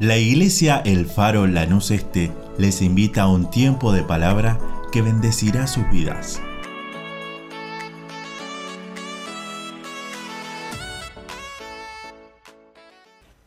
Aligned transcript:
La 0.00 0.16
iglesia 0.16 0.80
El 0.84 1.06
Faro 1.06 1.46
Lanús 1.46 1.90
Este 1.90 2.30
les 2.56 2.82
invita 2.82 3.22
a 3.22 3.28
un 3.28 3.50
tiempo 3.50 3.92
de 3.92 4.02
palabra 4.02 4.58
que 4.92 5.02
bendecirá 5.02 5.66
sus 5.66 5.88
vidas. 5.90 6.40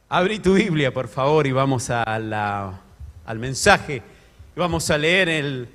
Abrí 0.09 0.39
tu 0.39 0.53
Biblia, 0.55 0.93
por 0.93 1.07
favor, 1.07 1.47
y 1.47 1.51
vamos 1.51 1.89
al 1.89 2.79
mensaje. 3.37 4.01
Vamos 4.55 4.89
a 4.89 4.97
leer 4.97 5.29
el- 5.29 5.69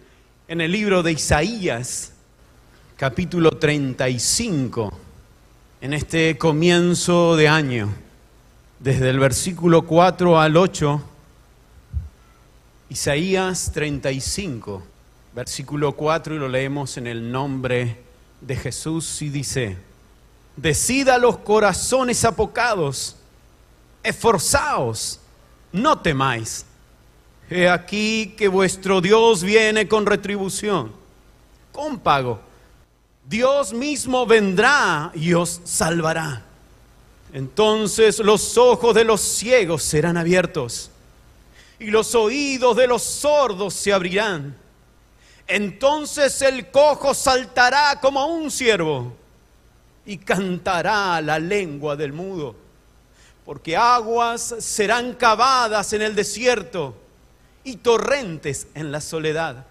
en 0.49 0.61
el 0.61 0.71
libro 0.71 1.03
de 1.03 1.13
Isaías, 1.13 2.13
capítulo 2.97 3.53
35, 3.53 4.93
en 5.81 5.95
este 5.95 6.37
comienzo 6.37 7.35
de 7.37 7.49
año, 7.49 7.89
desde 8.79 9.11
el 9.11 9.19
versículo 9.19 9.83
4 9.83 10.41
al 10.41 10.57
8. 10.57 11.03
Isaías 12.89 13.73
35, 13.73 14.83
versículo 15.35 15.93
4, 15.97 16.35
y 16.35 16.39
lo 16.39 16.49
leemos 16.49 16.97
en 16.97 17.07
el 17.07 17.31
nombre 17.33 18.01
de 18.41 18.57
Jesús, 18.57 19.23
y 19.23 19.29
dice, 19.29 19.77
Decida 20.57 21.19
los 21.19 21.39
corazones 21.39 22.25
apocados, 22.25 23.17
esforzaos, 24.03 25.21
no 25.73 25.99
temáis. 25.99 26.65
He 27.51 27.69
aquí 27.69 28.35
que 28.37 28.49
vuestro 28.49 29.01
Dios 29.01 29.43
viene 29.43 29.87
con 29.87 30.07
retribución, 30.07 30.93
con 31.73 31.99
pago. 31.99 32.41
Dios 33.29 33.73
mismo 33.73 34.27
vendrá 34.27 35.11
y 35.15 35.35
os 35.35 35.61
salvará. 35.65 36.46
Entonces 37.33 38.19
los 38.21 38.57
ojos 38.57 38.95
de 38.95 39.05
los 39.05 39.21
ciegos 39.21 39.83
serán 39.83 40.17
abiertos 40.17 40.91
y 41.79 41.87
los 41.87 42.15
oídos 42.15 42.77
de 42.77 42.87
los 42.87 43.03
sordos 43.03 43.75
se 43.75 43.93
abrirán. 43.93 44.57
Entonces 45.47 46.41
el 46.43 46.71
cojo 46.71 47.15
saltará 47.15 47.99
como 48.01 48.27
un 48.27 48.51
ciervo 48.51 49.13
y 50.05 50.19
cantará 50.19 51.21
la 51.21 51.39
lengua 51.39 51.97
del 51.97 52.13
mudo 52.13 52.67
porque 53.47 53.77
aguas 53.77 54.57
serán 54.59 55.15
cavadas 55.15 55.93
en 55.93 56.03
el 56.03 56.17
desierto 56.17 56.97
y 57.63 57.77
torrentes 57.77 58.67
en 58.75 58.91
la 58.91 59.01
soledad. 59.01 59.65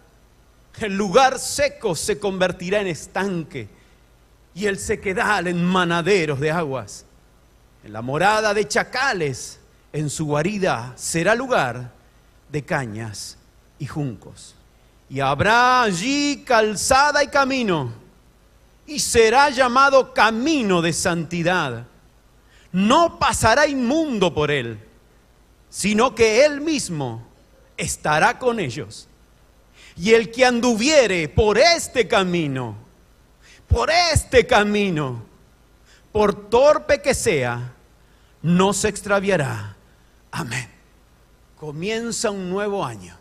El 0.80 0.96
lugar 0.96 1.38
seco 1.40 1.94
se 1.94 2.18
convertirá 2.18 2.80
en 2.80 2.88
estanque 2.88 3.68
y 4.54 4.66
el 4.68 4.80
sequedal 4.80 5.48
en 5.48 5.64
manaderos 5.64 6.40
de 6.40 6.52
aguas. 6.52 7.06
En 7.86 7.94
la 7.94 8.02
morada 8.02 8.54
de 8.54 8.68
chacales, 8.68 9.60
en 9.94 10.10
su 10.10 10.26
guarida, 10.26 10.92
será 10.98 11.36
lugar 11.36 11.94
de 12.50 12.66
cañas 12.66 13.38
y 13.80 13.86
juncos. 13.86 14.56
Y 15.10 15.22
habrá 15.22 15.84
allí 15.84 16.44
calzada 16.46 17.24
y 17.24 17.28
camino, 17.28 17.94
y 18.86 19.00
será 19.00 19.50
llamado 19.50 20.14
camino 20.14 20.82
de 20.82 20.92
santidad 20.92 21.86
no 22.76 23.18
pasará 23.18 23.68
inmundo 23.68 24.34
por 24.34 24.52
él, 24.52 24.78
sino 25.70 26.14
que 26.14 26.44
él 26.44 26.60
mismo 26.60 27.26
estará 27.78 28.38
con 28.38 28.60
ellos. 28.60 29.08
Y 29.96 30.12
el 30.12 30.30
que 30.30 30.46
anduviere 30.46 31.30
por 31.30 31.58
este 31.58 32.06
camino, 32.06 32.76
por 33.70 33.90
este 33.90 34.46
camino, 34.46 35.24
por 36.16 36.50
torpe 36.50 37.02
que 37.02 37.14
sea, 37.14 37.74
no 38.42 38.72
se 38.72 38.88
extraviará. 38.88 39.76
Amén. 40.32 40.72
Comienza 41.60 42.32
un 42.32 42.50
nuevo 42.50 42.86
año 42.86 43.18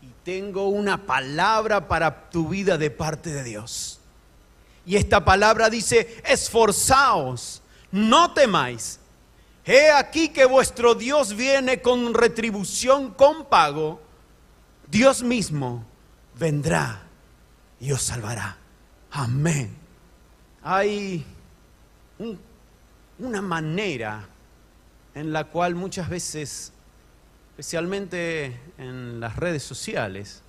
y 0.00 0.06
tengo 0.24 0.68
una 0.68 1.04
palabra 1.04 1.86
para 1.88 2.30
tu 2.30 2.48
vida 2.48 2.78
de 2.78 2.90
parte 2.90 3.34
de 3.34 3.44
Dios. 3.44 4.00
Y 4.86 4.96
esta 4.96 5.26
palabra 5.26 5.68
dice, 5.68 6.22
esforzaos, 6.24 7.60
no 7.92 8.32
temáis. 8.32 8.98
He 9.66 9.90
aquí 9.90 10.30
que 10.30 10.46
vuestro 10.46 10.94
Dios 10.94 11.36
viene 11.36 11.82
con 11.82 12.14
retribución, 12.14 13.12
con 13.12 13.44
pago. 13.44 14.00
Dios 14.90 15.22
mismo 15.22 15.84
vendrá 16.38 17.02
y 17.78 17.92
os 17.92 18.00
salvará. 18.00 18.56
Amén. 19.10 19.76
Un- 22.18 22.38
una 23.18 23.42
manera 23.42 24.28
en 25.14 25.32
la 25.32 25.44
cual 25.44 25.74
muchas 25.74 26.08
veces, 26.08 26.72
especialmente 27.50 28.60
en 28.78 29.20
las 29.20 29.36
redes 29.36 29.62
sociales, 29.62 30.42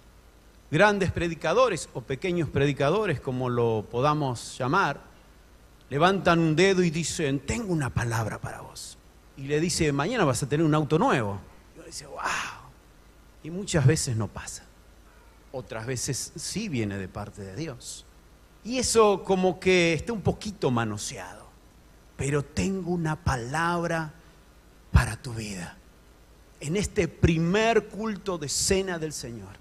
grandes 0.71 1.11
predicadores 1.11 1.89
o 1.93 2.01
pequeños 2.01 2.49
predicadores, 2.49 3.19
como 3.19 3.49
lo 3.49 3.85
podamos 3.89 4.57
llamar, 4.57 5.01
levantan 5.89 6.39
un 6.39 6.55
dedo 6.55 6.83
y 6.83 6.91
dicen, 6.91 7.39
tengo 7.39 7.73
una 7.73 7.89
palabra 7.89 8.39
para 8.39 8.61
vos. 8.61 8.97
Y 9.37 9.43
le 9.43 9.59
dice, 9.59 9.91
mañana 9.91 10.25
vas 10.25 10.43
a 10.43 10.49
tener 10.49 10.65
un 10.65 10.75
auto 10.75 10.99
nuevo. 10.99 11.39
Y 11.75 11.79
uno 11.79 11.85
dice, 11.87 12.05
wow. 12.05 12.19
Y 13.41 13.49
muchas 13.49 13.87
veces 13.87 14.15
no 14.15 14.27
pasa. 14.27 14.63
Otras 15.51 15.87
veces 15.87 16.33
sí 16.35 16.69
viene 16.69 16.97
de 16.97 17.07
parte 17.07 17.41
de 17.41 17.55
Dios. 17.55 18.05
Y 18.63 18.77
eso 18.77 19.23
como 19.23 19.59
que 19.59 19.93
está 19.93 20.13
un 20.13 20.21
poquito 20.21 20.69
manoseado. 20.69 21.38
Pero 22.19 22.43
tengo 22.43 22.91
una 22.91 23.15
palabra 23.15 24.11
para 24.91 25.15
tu 25.15 25.33
vida. 25.33 25.77
En 26.59 26.75
este 26.75 27.07
primer 27.07 27.87
culto 27.87 28.37
de 28.37 28.49
cena 28.49 28.99
del 28.99 29.13
Señor. 29.13 29.55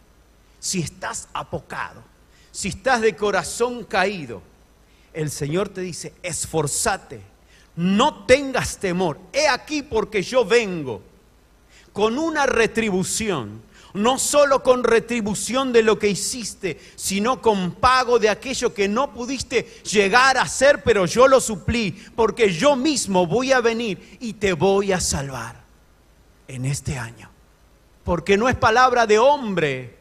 Si 0.59 0.81
estás 0.81 1.29
apocado, 1.33 2.03
si 2.51 2.71
estás 2.71 3.01
de 3.01 3.15
corazón 3.15 3.85
caído, 3.85 4.43
el 5.15 5.31
Señor 5.31 5.69
te 5.69 5.83
dice, 5.83 6.13
esforzate, 6.21 7.23
no 7.77 8.25
tengas 8.27 8.79
temor. 8.79 9.21
He 9.33 9.47
aquí 9.47 9.83
porque 9.83 10.21
yo 10.21 10.45
vengo 10.45 11.01
con 11.93 12.19
una 12.19 12.45
retribución, 12.45 13.63
no 13.95 14.19
solo 14.19 14.63
con 14.63 14.85
retribución 14.85 15.73
de 15.73 15.83
lo 15.83 15.99
que 15.99 16.09
hiciste, 16.09 16.81
sino 16.97 17.41
con 17.41 17.73
pago 17.73 18.19
de 18.19 18.29
aquello 18.29 18.75
que 18.75 18.89
no 18.89 19.13
pudiste 19.13 19.83
llegar 19.85 20.37
a 20.37 20.43
hacer, 20.43 20.83
pero 20.83 21.07
yo 21.07 21.29
lo 21.29 21.41
suplí, 21.41 21.93
porque 22.15 22.53
yo 22.53 22.77
mismo 22.77 23.27
voy 23.27 23.53
a 23.53 23.61
venir 23.61 24.19
y 24.21 24.35
te 24.35 24.53
voy 24.53 24.93
a 24.93 25.01
salvar 25.01 25.63
en 26.47 26.65
este 26.65 26.99
año. 26.99 27.31
Porque 28.05 28.37
no 28.37 28.49
es 28.49 28.57
palabra 28.57 29.07
de 29.07 29.19
hombre, 29.19 29.99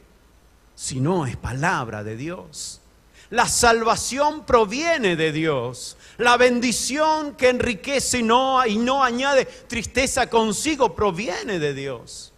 sino 0.75 1.25
es 1.25 1.35
palabra 1.35 2.03
de 2.03 2.15
Dios. 2.15 2.81
La 3.29 3.47
salvación 3.49 4.45
proviene 4.45 5.17
de 5.17 5.31
Dios. 5.33 5.97
La 6.17 6.37
bendición 6.37 7.35
que 7.35 7.49
enriquece 7.49 8.19
y 8.19 8.23
no, 8.23 8.65
y 8.65 8.77
no 8.77 9.03
añade 9.03 9.45
tristeza 9.45 10.29
consigo 10.29 10.95
proviene 10.95 11.59
de 11.59 11.73
Dios. 11.73 12.33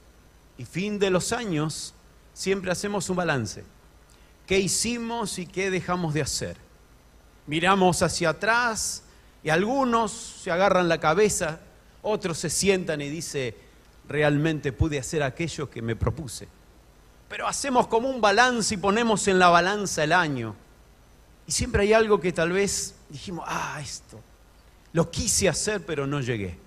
Y 0.59 0.65
fin 0.65 0.99
de 0.99 1.09
los 1.09 1.31
años, 1.31 1.93
siempre 2.33 2.69
hacemos 2.69 3.09
un 3.09 3.15
balance. 3.15 3.63
¿Qué 4.45 4.59
hicimos 4.59 5.39
y 5.39 5.45
qué 5.45 5.71
dejamos 5.71 6.13
de 6.13 6.21
hacer? 6.21 6.57
Miramos 7.47 8.01
hacia 8.01 8.31
atrás 8.31 9.03
y 9.41 9.49
algunos 9.49 10.11
se 10.11 10.51
agarran 10.51 10.89
la 10.89 10.99
cabeza, 10.99 11.61
otros 12.01 12.39
se 12.39 12.49
sientan 12.49 12.99
y 12.99 13.07
dicen, 13.07 13.55
realmente 14.09 14.73
pude 14.73 14.99
hacer 14.99 15.23
aquello 15.23 15.69
que 15.69 15.81
me 15.81 15.95
propuse. 15.95 16.49
Pero 17.29 17.47
hacemos 17.47 17.87
como 17.87 18.09
un 18.09 18.19
balance 18.19 18.73
y 18.73 18.77
ponemos 18.77 19.29
en 19.29 19.39
la 19.39 19.47
balanza 19.47 20.03
el 20.03 20.11
año. 20.11 20.57
Y 21.47 21.53
siempre 21.53 21.83
hay 21.83 21.93
algo 21.93 22.19
que 22.19 22.33
tal 22.33 22.51
vez 22.51 22.95
dijimos, 23.07 23.45
ah, 23.47 23.79
esto, 23.81 24.19
lo 24.91 25.09
quise 25.09 25.47
hacer 25.47 25.85
pero 25.85 26.05
no 26.05 26.19
llegué. 26.19 26.57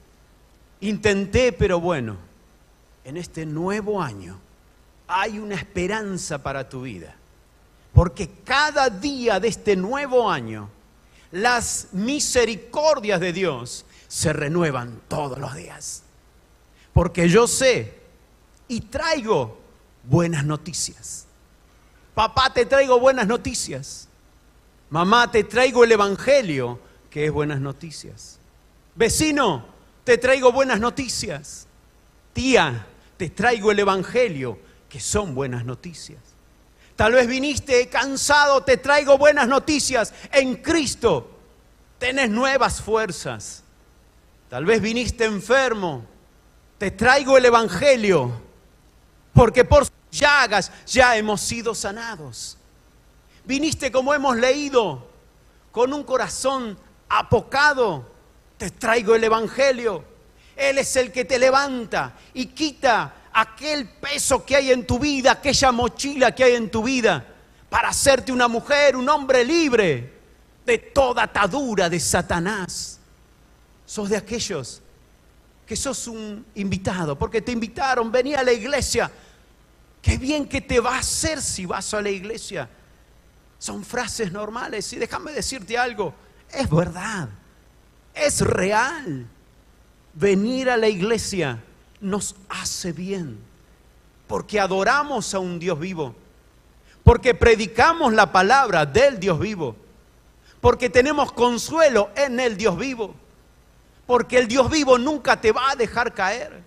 Intenté 0.81 1.53
pero 1.53 1.79
bueno, 1.79 2.32
en 3.05 3.17
este 3.17 3.47
nuevo 3.47 4.03
año 4.03 4.39
hay 5.07 5.39
una 5.39 5.55
esperanza 5.55 6.43
para 6.43 6.69
tu 6.69 6.83
vida. 6.83 7.15
Porque 7.93 8.31
cada 8.45 8.89
día 8.89 9.39
de 9.39 9.49
este 9.49 9.77
nuevo 9.77 10.31
año, 10.31 10.71
las 11.31 11.89
misericordias 11.93 13.21
de 13.21 13.33
Dios 13.33 13.85
se 14.09 14.33
renuevan 14.33 15.01
todos 15.09 15.39
los 15.39 15.55
días. 15.55 16.03
Porque 16.93 17.29
yo 17.29 17.47
sé 17.47 18.01
y 18.69 18.81
traigo 18.83 19.59
buenas 20.05 20.45
noticias. 20.45 21.27
Papá, 22.15 22.53
te 22.53 22.67
traigo 22.67 22.99
buenas 23.01 23.27
noticias. 23.27 24.09
Mamá, 24.91 25.31
te 25.31 25.45
traigo 25.45 25.85
el 25.85 25.93
Evangelio, 25.93 26.79
que 27.11 27.27
es 27.27 27.33
buenas 27.33 27.61
noticias. 27.61 28.39
Vecino, 28.95 29.65
te 30.05 30.19
traigo 30.19 30.53
buenas 30.53 30.81
noticias. 30.81 31.67
Tía, 32.35 32.87
te 33.17 33.31
traigo 33.31 33.71
el 33.71 33.79
Evangelio, 33.79 34.59
que 34.89 35.01
son 35.01 35.35
buenas 35.35 35.65
noticias. 35.65 36.21
Tal 36.97 37.13
vez 37.13 37.27
viniste 37.27 37.89
cansado, 37.89 38.63
te 38.63 38.77
traigo 38.77 39.19
buenas 39.19 39.49
noticias. 39.49 40.13
En 40.31 40.57
Cristo 40.57 41.31
tenés 41.99 42.31
nuevas 42.31 42.81
fuerzas. 42.81 43.63
Tal 44.49 44.67
vez 44.67 44.83
viniste 44.83 45.25
enfermo, 45.25 46.05
te 46.77 46.91
traigo 46.91 47.39
el 47.39 47.47
Evangelio, 47.47 48.31
porque 49.33 49.65
por 49.65 49.87
sus 49.87 49.95
llagas 50.11 50.71
ya 50.87 51.17
hemos 51.17 51.41
sido 51.41 51.75
sanados. 51.75 52.59
Viniste 53.45 53.91
como 53.91 54.13
hemos 54.13 54.37
leído, 54.37 55.09
con 55.71 55.93
un 55.95 56.05
corazón 56.05 56.79
apocado, 57.09 58.07
te 58.59 58.71
traigo 58.71 59.15
el 59.15 59.25
Evangelio. 59.25 60.05
Él 60.57 60.79
es 60.79 60.95
el 60.97 61.11
que 61.11 61.25
te 61.25 61.39
levanta 61.39 62.15
y 62.35 62.47
quita 62.47 63.15
aquel 63.33 63.89
peso 63.89 64.45
que 64.45 64.57
hay 64.57 64.73
en 64.73 64.87
tu 64.87 64.99
vida, 64.99 65.33
aquella 65.33 65.73
mochila 65.73 66.35
que 66.35 66.45
hay 66.45 66.55
en 66.55 66.71
tu 66.71 66.83
vida, 66.83 67.25
para 67.71 67.89
hacerte 67.89 68.33
una 68.33 68.49
mujer, 68.49 68.97
un 68.97 69.09
hombre 69.09 69.45
libre 69.45 70.13
de 70.65 70.79
toda 70.79 71.25
atadura 71.25 71.89
de 71.89 71.99
Satanás. 71.99 72.99
Sos 73.87 74.11
de 74.11 74.17
aquellos 74.17 74.83
que 75.67 75.77
sos 75.77 76.07
un 76.07 76.45
invitado, 76.55 77.19
porque 77.19 77.41
te 77.41 77.53
invitaron, 77.53 78.13
venía 78.13 78.41
a 78.41 78.43
la 78.43 78.53
iglesia. 78.53 79.11
Qué 80.03 80.19
bien 80.19 80.49
que 80.49 80.61
te 80.61 80.81
va 80.81 80.97
a 80.97 80.99
hacer 80.99 81.41
si 81.41 81.65
vas 81.65 81.95
a 81.95 82.03
la 82.03 82.11
iglesia. 82.11 82.69
Son 83.59 83.85
frases 83.85 84.33
normales 84.33 84.93
y 84.93 84.97
déjame 84.97 85.33
decirte 85.33 85.79
algo, 85.79 86.15
es 86.51 86.69
verdad. 86.69 87.29
Es 88.13 88.41
real. 88.41 89.27
Venir 90.15 90.69
a 90.69 90.77
la 90.77 90.89
iglesia 90.89 91.63
nos 92.01 92.37
hace 92.49 92.93
bien. 92.93 93.39
Porque 94.27 94.61
adoramos 94.61 95.35
a 95.35 95.39
un 95.39 95.59
Dios 95.59 95.79
vivo. 95.79 96.15
Porque 97.03 97.35
predicamos 97.35 98.13
la 98.13 98.31
palabra 98.31 98.85
del 98.85 99.19
Dios 99.19 99.39
vivo. 99.39 99.77
Porque 100.61 100.91
tenemos 100.91 101.33
consuelo 101.33 102.11
en 102.15 102.39
el 102.39 102.57
Dios 102.57 102.77
vivo. 102.77 103.15
Porque 104.07 104.39
el 104.39 104.49
Dios 104.49 104.71
vivo 104.71 104.99
nunca 104.99 105.41
te 105.41 105.53
va 105.53 105.71
a 105.71 105.77
dejar 105.77 106.13
caer. 106.13 106.63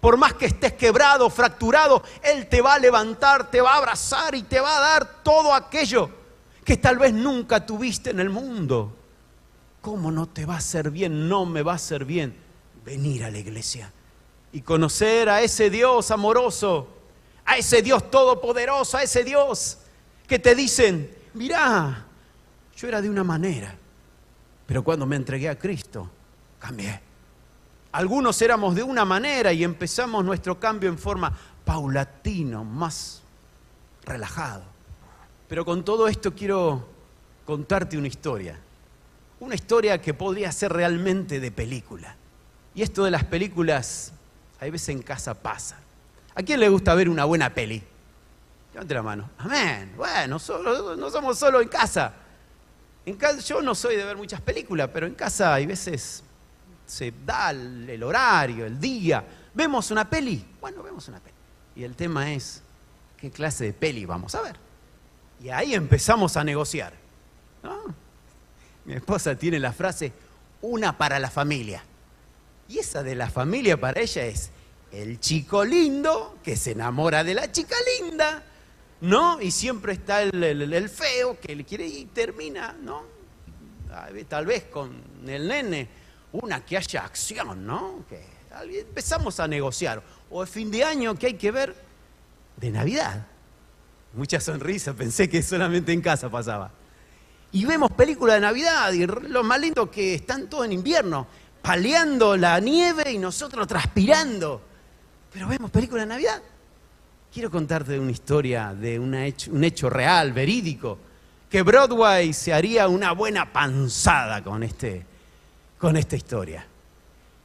Por 0.00 0.16
más 0.16 0.34
que 0.34 0.46
estés 0.46 0.72
quebrado, 0.72 1.30
fracturado, 1.30 2.02
Él 2.22 2.48
te 2.48 2.60
va 2.60 2.74
a 2.74 2.78
levantar, 2.78 3.50
te 3.50 3.60
va 3.60 3.74
a 3.74 3.78
abrazar 3.78 4.34
y 4.34 4.42
te 4.42 4.60
va 4.60 4.76
a 4.76 4.80
dar 4.80 5.22
todo 5.22 5.54
aquello 5.54 6.10
que 6.64 6.76
tal 6.76 6.98
vez 6.98 7.12
nunca 7.12 7.64
tuviste 7.64 8.10
en 8.10 8.18
el 8.18 8.28
mundo. 8.28 8.96
¿Cómo 9.80 10.10
no 10.10 10.28
te 10.28 10.44
va 10.44 10.54
a 10.54 10.58
hacer 10.58 10.90
bien? 10.90 11.28
No 11.28 11.46
me 11.46 11.62
va 11.62 11.72
a 11.72 11.76
hacer 11.76 12.04
bien 12.04 12.41
venir 12.84 13.24
a 13.24 13.30
la 13.30 13.38
iglesia 13.38 13.90
y 14.52 14.60
conocer 14.60 15.28
a 15.28 15.42
ese 15.42 15.70
Dios 15.70 16.10
amoroso, 16.10 16.88
a 17.44 17.56
ese 17.56 17.82
Dios 17.82 18.10
todopoderoso, 18.10 18.96
a 18.96 19.02
ese 19.02 19.24
Dios 19.24 19.78
que 20.26 20.38
te 20.38 20.54
dicen, 20.54 21.14
mirá, 21.34 22.06
yo 22.76 22.88
era 22.88 23.00
de 23.00 23.10
una 23.10 23.24
manera, 23.24 23.74
pero 24.66 24.82
cuando 24.82 25.06
me 25.06 25.16
entregué 25.16 25.48
a 25.48 25.58
Cristo, 25.58 26.08
cambié. 26.58 27.00
Algunos 27.92 28.40
éramos 28.40 28.74
de 28.74 28.82
una 28.82 29.04
manera 29.04 29.52
y 29.52 29.64
empezamos 29.64 30.24
nuestro 30.24 30.58
cambio 30.58 30.88
en 30.88 30.98
forma 30.98 31.36
paulatino, 31.64 32.64
más 32.64 33.22
relajado. 34.04 34.64
Pero 35.48 35.64
con 35.64 35.84
todo 35.84 36.08
esto 36.08 36.34
quiero 36.34 36.88
contarte 37.44 37.98
una 37.98 38.08
historia 38.08 38.58
una 39.42 39.56
historia 39.56 40.00
que 40.00 40.14
podría 40.14 40.52
ser 40.52 40.72
realmente 40.72 41.40
de 41.40 41.50
película. 41.50 42.14
Y 42.74 42.82
esto 42.82 43.04
de 43.04 43.10
las 43.10 43.24
películas, 43.24 44.12
a 44.60 44.64
veces 44.64 44.88
en 44.90 45.02
casa 45.02 45.34
pasa. 45.34 45.78
¿A 46.34 46.42
quién 46.42 46.60
le 46.60 46.68
gusta 46.68 46.94
ver 46.94 47.08
una 47.08 47.24
buena 47.24 47.52
peli? 47.52 47.82
Levante 48.72 48.94
la 48.94 49.02
mano. 49.02 49.30
Amén. 49.38 49.92
Bueno, 49.96 50.38
no 50.96 51.10
somos 51.10 51.38
solo 51.38 51.60
en 51.60 51.68
casa. 51.68 52.14
En 53.04 53.16
casa. 53.16 53.40
Yo 53.40 53.60
no 53.60 53.74
soy 53.74 53.96
de 53.96 54.04
ver 54.04 54.16
muchas 54.16 54.40
películas, 54.40 54.88
pero 54.92 55.06
en 55.06 55.14
casa 55.14 55.52
hay 55.52 55.66
veces 55.66 56.22
se 56.86 57.12
da 57.24 57.50
el, 57.50 58.02
horario, 58.02 58.66
el 58.66 58.80
día. 58.80 59.24
¿Vemos 59.54 59.90
una 59.90 60.08
peli? 60.08 60.44
Bueno, 60.60 60.82
vemos 60.82 61.06
una 61.08 61.20
peli. 61.20 61.34
Y 61.76 61.84
el 61.84 61.96
tema 61.96 62.32
es, 62.32 62.62
¿qué 63.16 63.30
clase 63.30 63.64
de 63.64 63.72
peli 63.72 64.04
vamos 64.04 64.34
a 64.34 64.42
ver? 64.42 64.56
Y 65.42 65.48
ahí 65.48 65.74
empezamos 65.74 66.36
a 66.36 66.44
negociar. 66.44 66.92
Mi 68.84 68.94
esposa 68.94 69.34
tiene 69.36 69.58
la 69.58 69.72
frase, 69.72 70.12
una 70.60 70.96
para 70.96 71.18
la 71.18 71.30
familia. 71.30 71.82
Y 72.72 72.78
esa 72.78 73.02
de 73.02 73.14
la 73.14 73.28
familia 73.28 73.78
para 73.78 74.00
ella 74.00 74.24
es 74.24 74.50
el 74.90 75.20
chico 75.20 75.62
lindo 75.62 76.38
que 76.42 76.56
se 76.56 76.70
enamora 76.70 77.22
de 77.22 77.34
la 77.34 77.52
chica 77.52 77.76
linda, 78.00 78.42
¿no? 79.02 79.38
Y 79.42 79.50
siempre 79.50 79.92
está 79.92 80.22
el, 80.22 80.88
feo 80.88 81.38
que 81.38 81.54
le 81.54 81.64
quiere 81.64 81.86
y 81.86 82.06
termina, 82.06 82.74
¿no? 82.80 83.02
Tal 84.26 84.46
vez 84.46 84.64
con 84.64 85.02
el 85.26 85.48
nene, 85.48 85.86
una 86.32 86.64
que 86.64 86.78
haya 86.78 87.04
acción, 87.04 87.66
¿no? 87.66 88.06
Que 88.08 88.24
empezamos 88.78 89.38
a 89.38 89.46
negociar. 89.46 90.02
O 90.30 90.40
el 90.40 90.48
fin 90.48 90.70
de 90.70 90.82
año 90.82 91.14
que 91.14 91.26
hay 91.26 91.34
que 91.34 91.50
ver 91.50 91.76
de 92.56 92.70
Navidad. 92.70 93.26
Mucha 94.14 94.40
sonrisa, 94.40 94.94
pensé 94.94 95.28
que 95.28 95.42
solamente 95.42 95.92
en 95.92 96.00
casa 96.00 96.30
pasaba 96.30 96.72
y 97.52 97.66
vemos 97.66 97.90
películas 97.92 98.36
de 98.36 98.40
Navidad 98.40 98.92
y 98.92 99.06
lo 99.06 99.44
más 99.44 99.60
lindo 99.60 99.90
que 99.90 100.14
están 100.14 100.48
todos 100.48 100.64
en 100.64 100.72
invierno, 100.72 101.26
paleando 101.62 102.36
la 102.36 102.58
nieve 102.60 103.12
y 103.12 103.18
nosotros 103.18 103.66
transpirando. 103.66 104.60
Pero 105.32 105.48
vemos 105.48 105.70
películas 105.70 106.04
de 106.04 106.08
Navidad. 106.08 106.42
Quiero 107.32 107.50
contarte 107.50 107.98
una 107.98 108.10
historia 108.10 108.74
de 108.74 108.98
un 108.98 109.14
hecho 109.14 109.88
real, 109.88 110.32
verídico, 110.32 110.98
que 111.48 111.62
Broadway 111.62 112.32
se 112.32 112.52
haría 112.52 112.88
una 112.88 113.12
buena 113.12 113.52
panzada 113.52 114.42
con, 114.42 114.62
este, 114.62 115.06
con 115.78 115.96
esta 115.96 116.16
historia. 116.16 116.66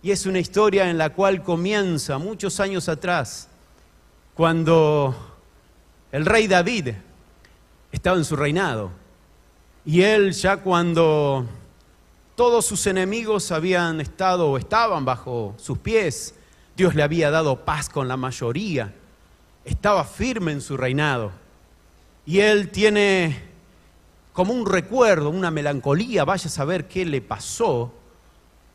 Y 0.01 0.11
es 0.11 0.25
una 0.25 0.39
historia 0.39 0.89
en 0.89 0.97
la 0.97 1.11
cual 1.11 1.43
comienza 1.43 2.17
muchos 2.17 2.59
años 2.59 2.89
atrás, 2.89 3.47
cuando 4.33 5.37
el 6.11 6.25
rey 6.25 6.47
David 6.47 6.89
estaba 7.91 8.17
en 8.17 8.25
su 8.25 8.35
reinado 8.35 8.91
y 9.85 10.01
él 10.01 10.33
ya 10.33 10.57
cuando 10.57 11.45
todos 12.37 12.65
sus 12.65 12.87
enemigos 12.87 13.51
habían 13.51 13.99
estado 13.99 14.47
o 14.49 14.57
estaban 14.57 15.03
bajo 15.03 15.55
sus 15.57 15.77
pies, 15.77 16.35
Dios 16.77 16.95
le 16.95 17.03
había 17.03 17.29
dado 17.31 17.65
paz 17.65 17.89
con 17.89 18.07
la 18.07 18.15
mayoría, 18.15 18.93
estaba 19.65 20.05
firme 20.05 20.53
en 20.53 20.61
su 20.61 20.77
reinado. 20.77 21.31
Y 22.25 22.39
él 22.39 22.69
tiene 22.69 23.43
como 24.31 24.53
un 24.53 24.65
recuerdo, 24.65 25.29
una 25.29 25.51
melancolía, 25.51 26.23
vaya 26.23 26.47
a 26.47 26.49
saber 26.49 26.87
qué 26.87 27.05
le 27.05 27.19
pasó, 27.19 27.91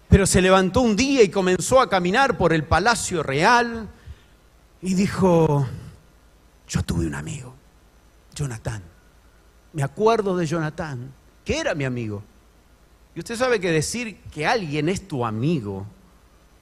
pero 0.08 0.26
se 0.26 0.42
levantó 0.42 0.82
un 0.82 0.94
día 0.94 1.22
y 1.22 1.30
comenzó 1.30 1.80
a 1.80 1.88
caminar 1.88 2.36
por 2.36 2.52
el 2.52 2.64
palacio 2.64 3.22
real 3.22 3.88
y 4.82 4.92
dijo, 4.92 5.66
yo 6.68 6.82
tuve 6.82 7.06
un 7.06 7.14
amigo, 7.14 7.54
Jonathan 8.34 8.92
me 9.72 9.82
acuerdo 9.82 10.36
de 10.36 10.46
Jonathan, 10.46 11.12
que 11.44 11.58
era 11.58 11.74
mi 11.74 11.84
amigo. 11.84 12.22
Y 13.14 13.20
usted 13.20 13.36
sabe 13.36 13.60
que 13.60 13.70
decir 13.70 14.20
que 14.32 14.46
alguien 14.46 14.88
es 14.88 15.06
tu 15.06 15.24
amigo 15.24 15.86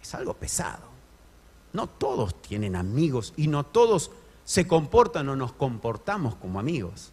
es 0.02 0.14
algo 0.14 0.34
pesado. 0.34 0.88
No 1.72 1.86
todos 1.86 2.40
tienen 2.42 2.74
amigos 2.74 3.32
y 3.36 3.46
no 3.46 3.64
todos 3.64 4.10
se 4.44 4.66
comportan 4.66 5.28
o 5.28 5.36
nos 5.36 5.52
comportamos 5.52 6.34
como 6.34 6.58
amigos. 6.58 7.12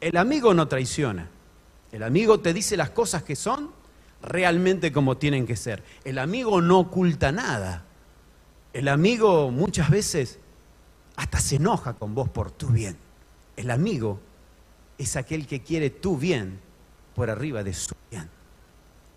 El 0.00 0.16
amigo 0.16 0.52
no 0.52 0.68
traiciona. 0.68 1.30
El 1.92 2.02
amigo 2.02 2.40
te 2.40 2.52
dice 2.52 2.76
las 2.76 2.90
cosas 2.90 3.22
que 3.22 3.36
son 3.36 3.70
realmente 4.20 4.92
como 4.92 5.16
tienen 5.16 5.46
que 5.46 5.56
ser. 5.56 5.82
El 6.04 6.18
amigo 6.18 6.60
no 6.60 6.80
oculta 6.80 7.32
nada. 7.32 7.84
El 8.74 8.88
amigo 8.88 9.50
muchas 9.50 9.88
veces 9.88 10.38
hasta 11.16 11.40
se 11.40 11.56
enoja 11.56 11.94
con 11.94 12.14
vos 12.14 12.28
por 12.28 12.50
tu 12.50 12.68
bien. 12.68 12.98
El 13.56 13.70
amigo 13.70 14.20
es 14.98 15.16
aquel 15.16 15.46
que 15.46 15.62
quiere 15.62 15.88
tu 15.90 16.18
bien 16.18 16.60
por 17.14 17.30
arriba 17.30 17.64
de 17.64 17.72
su 17.72 17.94
bien. 18.10 18.28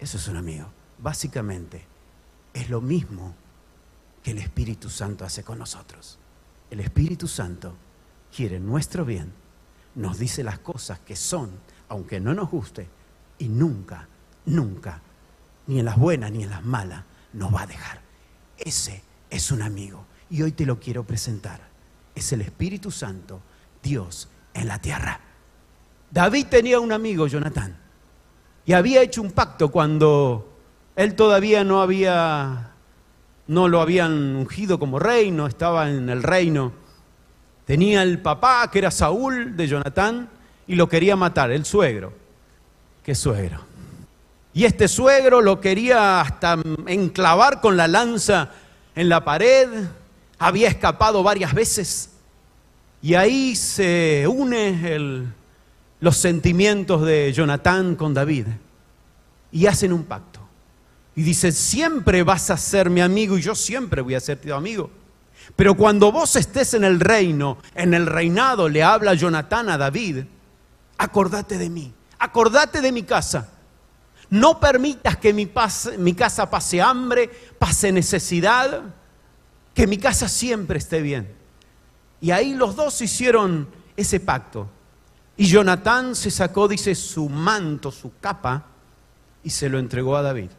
Eso 0.02 0.18
es 0.18 0.28
un 0.28 0.36
amigo. 0.36 0.66
Básicamente, 0.98 1.86
es 2.54 2.70
lo 2.72 2.82
mismo 2.82 3.36
que 4.24 4.32
el 4.32 4.40
Espíritu 4.40 4.90
Santo 4.90 5.24
hace 5.24 5.44
con 5.44 5.60
nosotros. 5.60 6.18
El 6.72 6.80
Espíritu 6.80 7.28
Santo 7.28 7.76
quiere 8.36 8.60
nuestro 8.60 9.06
bien, 9.06 9.32
nos 9.94 10.18
dice 10.18 10.44
las 10.44 10.58
cosas 10.58 11.00
que 11.00 11.16
son, 11.16 11.52
aunque 11.88 12.20
no 12.20 12.34
nos 12.34 12.50
guste, 12.50 12.88
y 13.38 13.48
nunca, 13.48 14.08
nunca, 14.48 15.02
ni 15.68 15.80
en 15.80 15.86
las 15.86 15.98
buenas 15.98 16.32
ni 16.32 16.44
en 16.44 16.50
las 16.50 16.66
malas, 16.66 17.04
nos 17.34 17.54
va 17.54 17.62
a 17.62 17.68
dejar. 17.68 18.02
Ese 18.58 19.04
es 19.30 19.52
un 19.52 19.62
amigo. 19.62 20.06
Y 20.32 20.42
hoy 20.42 20.52
te 20.52 20.66
lo 20.66 20.80
quiero 20.80 21.06
presentar. 21.06 21.62
Es 22.16 22.34
el 22.34 22.42
Espíritu 22.42 22.90
Santo, 22.90 23.42
Dios 23.84 24.30
en 24.56 24.68
la 24.68 24.80
tierra. 24.80 25.20
David 26.10 26.48
tenía 26.48 26.80
un 26.80 26.92
amigo, 26.92 27.28
Jonatán, 27.28 27.78
y 28.66 28.74
había 28.74 29.02
hecho 29.02 29.22
un 29.22 29.32
pacto 29.32 29.70
cuando 29.70 30.48
él 30.96 31.16
todavía 31.16 31.64
no 31.64 31.82
había, 31.82 32.72
no 33.48 33.68
lo 33.68 33.82
habían 33.82 34.36
ungido 34.36 34.80
como 34.80 35.00
rey, 35.00 35.32
no 35.32 35.48
estaba 35.48 35.90
en 35.90 36.10
el 36.10 36.22
reino. 36.22 36.74
Tenía 37.66 38.04
el 38.04 38.20
papá, 38.20 38.70
que 38.72 38.80
era 38.80 38.92
Saúl 38.92 39.56
de 39.56 39.68
Jonatán, 39.68 40.30
y 40.68 40.76
lo 40.76 40.88
quería 40.88 41.16
matar, 41.16 41.52
el 41.52 41.66
suegro. 41.66 42.14
¿Qué 43.04 43.16
suegro? 43.16 43.60
Y 44.54 44.66
este 44.66 44.88
suegro 44.88 45.42
lo 45.42 45.62
quería 45.62 46.22
hasta 46.22 46.58
enclavar 46.88 47.62
con 47.62 47.78
la 47.78 47.88
lanza 47.88 48.50
en 48.96 49.10
la 49.10 49.24
pared, 49.24 49.70
había 50.38 50.68
escapado 50.68 51.24
varias 51.24 51.54
veces. 51.54 52.12
Y 53.02 53.16
ahí 53.16 53.56
se 53.56 54.26
une 54.28 55.32
los 56.02 56.18
sentimientos 56.18 57.04
de 57.04 57.32
Jonatán 57.32 57.96
con 57.96 58.14
David 58.14 58.48
y 59.52 59.68
hacen 59.68 59.94
un 59.94 60.04
pacto. 60.04 60.40
Y 61.16 61.22
dice, 61.22 61.52
siempre 61.52 62.24
vas 62.24 62.50
a 62.50 62.58
ser 62.58 62.90
mi 62.90 63.02
amigo 63.02 63.38
y 63.38 63.42
yo 63.42 63.56
siempre 63.56 64.02
voy 64.02 64.16
a 64.16 64.20
ser 64.20 64.40
tu 64.40 64.54
amigo. 64.54 64.90
Pero 65.56 65.76
cuando 65.76 66.12
vos 66.12 66.36
estés 66.36 66.74
en 66.74 66.84
el 66.84 67.00
reino, 67.00 67.58
en 67.76 67.94
el 67.94 68.08
reinado, 68.08 68.68
le 68.68 68.84
habla 68.84 69.14
Jonatán 69.14 69.70
a 69.70 69.78
David, 69.78 70.24
acordate 70.98 71.58
de 71.58 71.70
mí, 71.70 71.94
acordate 72.18 72.82
de 72.82 72.92
mi 72.92 73.04
casa. 73.04 73.50
No 74.30 74.60
permitas 74.60 75.18
que 75.18 75.34
mi, 75.34 75.52
mi 76.00 76.14
casa 76.14 76.50
pase 76.50 76.82
hambre, 76.82 77.30
pase 77.60 77.92
necesidad, 77.92 78.82
que 79.74 79.88
mi 79.88 79.98
casa 79.98 80.28
siempre 80.28 80.80
esté 80.80 81.02
bien. 81.02 81.32
Y 82.22 82.32
ahí 82.32 82.54
los 82.54 82.76
dos 82.76 83.02
hicieron 83.02 83.68
ese 83.98 84.20
pacto. 84.20 84.70
Y 85.42 85.48
Jonatán 85.48 86.16
se 86.16 86.30
sacó, 86.30 86.68
dice, 86.68 86.94
su 86.94 87.28
manto, 87.28 87.92
su 87.92 88.12
capa, 88.20 88.64
y 89.44 89.50
se 89.50 89.70
lo 89.70 89.80
entregó 89.80 90.16
a 90.16 90.22
David, 90.22 90.52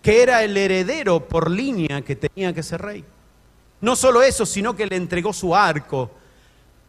que 0.00 0.22
era 0.22 0.42
el 0.42 0.56
heredero 0.56 1.28
por 1.28 1.50
línea 1.50 2.00
que 2.00 2.16
tenía 2.16 2.54
que 2.54 2.62
ser 2.62 2.80
rey. 2.80 3.04
No 3.82 3.94
solo 3.96 4.22
eso, 4.22 4.46
sino 4.46 4.74
que 4.74 4.86
le 4.86 4.96
entregó 4.96 5.34
su 5.34 5.54
arco 5.54 6.12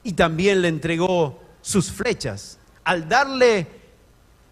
y 0.03 0.13
también 0.13 0.61
le 0.61 0.69
entregó 0.69 1.37
sus 1.61 1.91
flechas. 1.91 2.57
Al 2.85 3.09
darle 3.09 3.67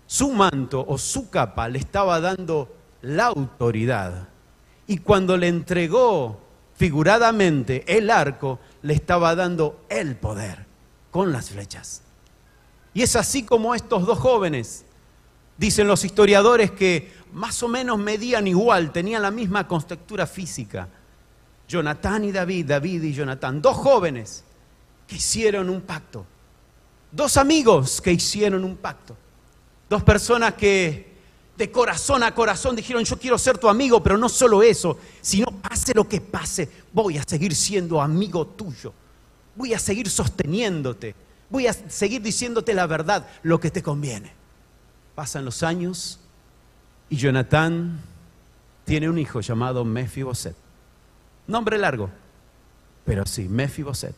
su 0.06 0.34
manto 0.34 0.84
o 0.86 0.98
su 0.98 1.30
capa, 1.30 1.70
le 1.70 1.80
estaba 1.80 2.20
dando 2.20 2.76
la 3.04 3.28
autoridad. 3.28 4.28
Y 4.86 4.98
cuando 4.98 5.38
le 5.38 5.48
entregó 5.48 6.42
figuradamente 6.76 7.86
el 7.88 8.10
arco, 8.10 8.60
le 8.82 8.96
estaba 8.96 9.34
dando 9.34 9.86
el 9.88 10.18
poder 10.18 10.66
con 11.10 11.32
las 11.32 11.52
flechas. 11.52 12.02
Y 12.94 13.04
es 13.04 13.16
así 13.16 13.44
como 13.44 13.76
estos 13.76 14.06
dos 14.06 14.18
jóvenes, 14.20 14.86
dicen 15.58 15.88
los 15.88 16.04
historiadores 16.04 16.72
que 16.72 17.14
más 17.34 17.62
o 17.62 17.68
menos 17.68 18.00
medían 18.00 18.48
igual, 18.48 18.92
tenían 18.92 19.22
la 19.22 19.32
misma 19.32 19.68
constructura 19.68 20.26
física. 20.26 20.88
Jonatán 21.68 22.24
y 22.24 22.32
David, 22.32 22.66
David 22.66 23.04
y 23.04 23.14
Jonatán, 23.14 23.62
dos 23.62 23.78
jóvenes 23.78 24.44
que 25.06 25.18
hicieron 25.18 25.70
un 25.70 25.82
pacto, 25.82 26.26
dos 27.12 27.38
amigos 27.38 28.02
que 28.02 28.12
hicieron 28.12 28.64
un 28.64 28.78
pacto, 28.78 29.16
dos 29.88 30.04
personas 30.04 30.56
que 30.56 31.10
de 31.56 31.70
corazón 31.70 32.24
a 32.24 32.34
corazón 32.34 32.76
dijeron, 32.76 33.04
yo 33.04 33.20
quiero 33.20 33.38
ser 33.38 33.58
tu 33.58 33.68
amigo, 33.68 34.02
pero 34.02 34.18
no 34.18 34.30
solo 34.30 34.64
eso, 34.64 34.98
sino 35.22 35.48
pase 35.48 35.94
lo 35.94 36.08
que 36.08 36.22
pase, 36.22 36.70
voy 36.94 37.18
a 37.18 37.24
seguir 37.24 37.54
siendo 37.54 38.02
amigo 38.02 38.48
tuyo, 38.48 38.94
voy 39.56 39.74
a 39.74 39.80
seguir 39.80 40.10
sosteniéndote, 40.10 41.14
voy 41.50 41.68
a 41.68 41.74
seguir 41.74 42.22
diciéndote 42.22 42.74
la 42.74 42.88
verdad, 42.88 43.28
lo 43.44 43.60
que 43.60 43.72
te 43.72 43.84
conviene. 43.84 44.32
Pasan 45.16 45.46
los 45.46 45.64
años 45.64 46.20
y 47.10 47.18
Jonatán 47.18 48.00
tiene 48.86 49.10
un 49.10 49.18
hijo 49.18 49.42
llamado 49.42 49.84
Mefiboset. 49.86 50.56
Nombre 51.48 51.78
largo, 51.78 52.10
pero 53.06 53.26
sí, 53.26 53.48
Mefiboset. 53.50 54.16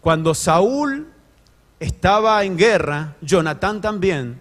Cuando 0.00 0.34
Saúl 0.34 1.08
estaba 1.80 2.44
en 2.44 2.56
guerra, 2.56 3.16
Jonatán 3.22 3.80
también, 3.80 4.40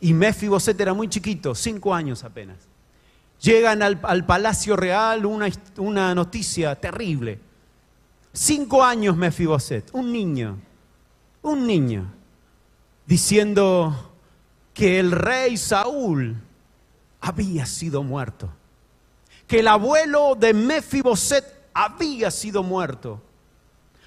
y 0.00 0.12
Mefiboset 0.12 0.78
era 0.80 0.92
muy 0.92 1.08
chiquito, 1.08 1.54
cinco 1.54 1.94
años 1.94 2.24
apenas. 2.24 2.58
Llegan 3.40 3.82
al, 3.82 4.26
palacio 4.26 4.76
real 4.76 5.26
una, 5.26 5.48
una 5.78 6.14
noticia 6.14 6.74
terrible. 6.74 7.40
Cinco 8.32 8.84
años 8.84 9.16
Mefiboset, 9.16 9.90
un 9.92 10.12
niño, 10.12 10.58
un 11.44 11.66
niño, 11.66 12.12
diciendo 13.06 14.12
que 14.74 14.98
el 14.98 15.12
rey 15.12 15.56
Saúl 15.56 16.36
había 17.20 17.64
sido 17.64 18.02
muerto 18.02 18.50
que 19.46 19.60
el 19.60 19.68
abuelo 19.68 20.34
de 20.34 20.54
Mefiboset 20.54 21.44
había 21.74 22.30
sido 22.30 22.62
muerto. 22.62 23.20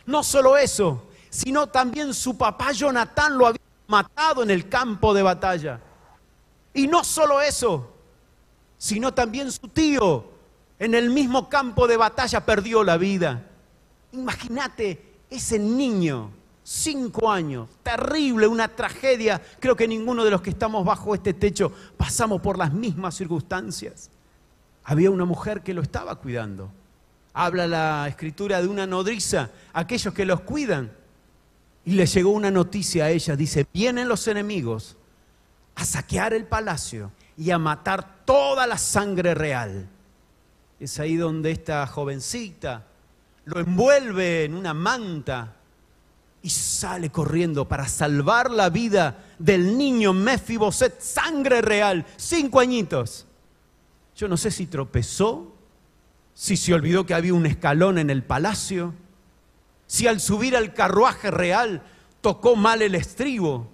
No 0.06 0.24
solo 0.24 0.58
eso, 0.58 1.08
sino 1.30 1.68
también 1.68 2.14
su 2.14 2.38
papá 2.38 2.72
Jonatán 2.72 3.38
lo 3.38 3.48
había 3.48 3.62
matado 3.88 4.44
en 4.44 4.50
el 4.50 4.68
campo 4.70 5.14
de 5.14 5.24
batalla. 5.24 5.80
Y 6.74 6.88
no 6.88 7.04
solo 7.04 7.42
eso, 7.42 7.94
sino 8.78 9.14
también 9.14 9.52
su 9.52 9.68
tío 9.68 10.32
en 10.80 10.96
el 10.96 11.10
mismo 11.10 11.50
campo 11.50 11.88
de 11.88 11.98
batalla 11.98 12.46
perdió 12.46 12.84
la 12.84 12.98
vida. 12.98 13.44
Imagínate 14.12 15.20
ese 15.30 15.60
niño, 15.60 16.32
cinco 16.70 17.32
años, 17.32 17.70
terrible, 17.82 18.46
una 18.46 18.68
tragedia. 18.68 19.42
Creo 19.60 19.76
que 19.76 19.88
ninguno 19.88 20.26
de 20.26 20.32
los 20.32 20.42
que 20.42 20.50
estamos 20.50 20.84
bajo 20.84 21.16
este 21.16 21.34
techo 21.34 21.72
pasamos 21.96 22.42
por 22.42 22.58
las 22.58 22.74
mismas 22.74 23.16
circunstancias 23.16 24.10
había 24.88 25.12
una 25.12 25.26
mujer 25.26 25.62
que 25.64 25.74
lo 25.74 25.82
estaba 25.82 26.16
cuidando. 26.16 26.72
Habla 27.34 27.68
la 27.68 28.08
escritura 28.08 28.62
de 28.62 28.70
una 28.70 28.88
nodriza, 28.88 29.50
aquellos 29.74 30.14
que 30.14 30.26
los 30.26 30.42
cuidan. 30.42 30.94
Y 31.84 31.92
le 31.92 32.06
llegó 32.06 32.30
una 32.30 32.52
noticia 32.52 33.06
a 33.06 33.10
ella, 33.10 33.36
dice, 33.36 33.68
vienen 33.74 34.08
los 34.08 34.28
enemigos 34.30 34.96
a 35.76 35.84
saquear 35.84 36.34
el 36.34 36.46
palacio 36.46 37.12
y 37.38 37.52
a 37.52 37.58
matar 37.58 38.24
toda 38.24 38.66
la 38.66 38.78
sangre 38.78 39.36
real. 39.36 39.90
Es 40.80 41.02
ahí 41.02 41.18
donde 41.18 41.52
esta 41.52 41.86
jovencita 41.86 42.86
lo 43.44 43.60
envuelve 43.60 44.46
en 44.46 44.54
una 44.54 44.74
manta 44.74 45.57
y 46.42 46.50
sale 46.50 47.10
corriendo 47.10 47.68
para 47.68 47.88
salvar 47.88 48.52
la 48.52 48.70
vida 48.70 49.24
del 49.40 49.78
niño 49.78 50.14
Mefiboset, 50.14 51.02
sangre 51.02 51.62
real, 51.62 52.06
cinco 52.16 52.60
añitos. 52.60 53.26
Yo 54.16 54.28
no 54.28 54.38
sé 54.38 54.52
si 54.52 54.68
tropezó, 54.68 55.56
si 56.34 56.58
se 56.58 56.74
olvidó 56.74 57.06
que 57.06 57.14
había 57.14 57.34
un 57.34 57.46
escalón 57.46 57.98
en 57.98 58.10
el 58.10 58.24
palacio, 58.24 58.94
si 59.88 60.08
al 60.08 60.20
subir 60.20 60.56
al 60.56 60.74
carruaje 60.74 61.32
real 61.32 61.82
tocó 62.22 62.56
mal 62.56 62.82
el 62.82 62.96
estribo. 62.96 63.70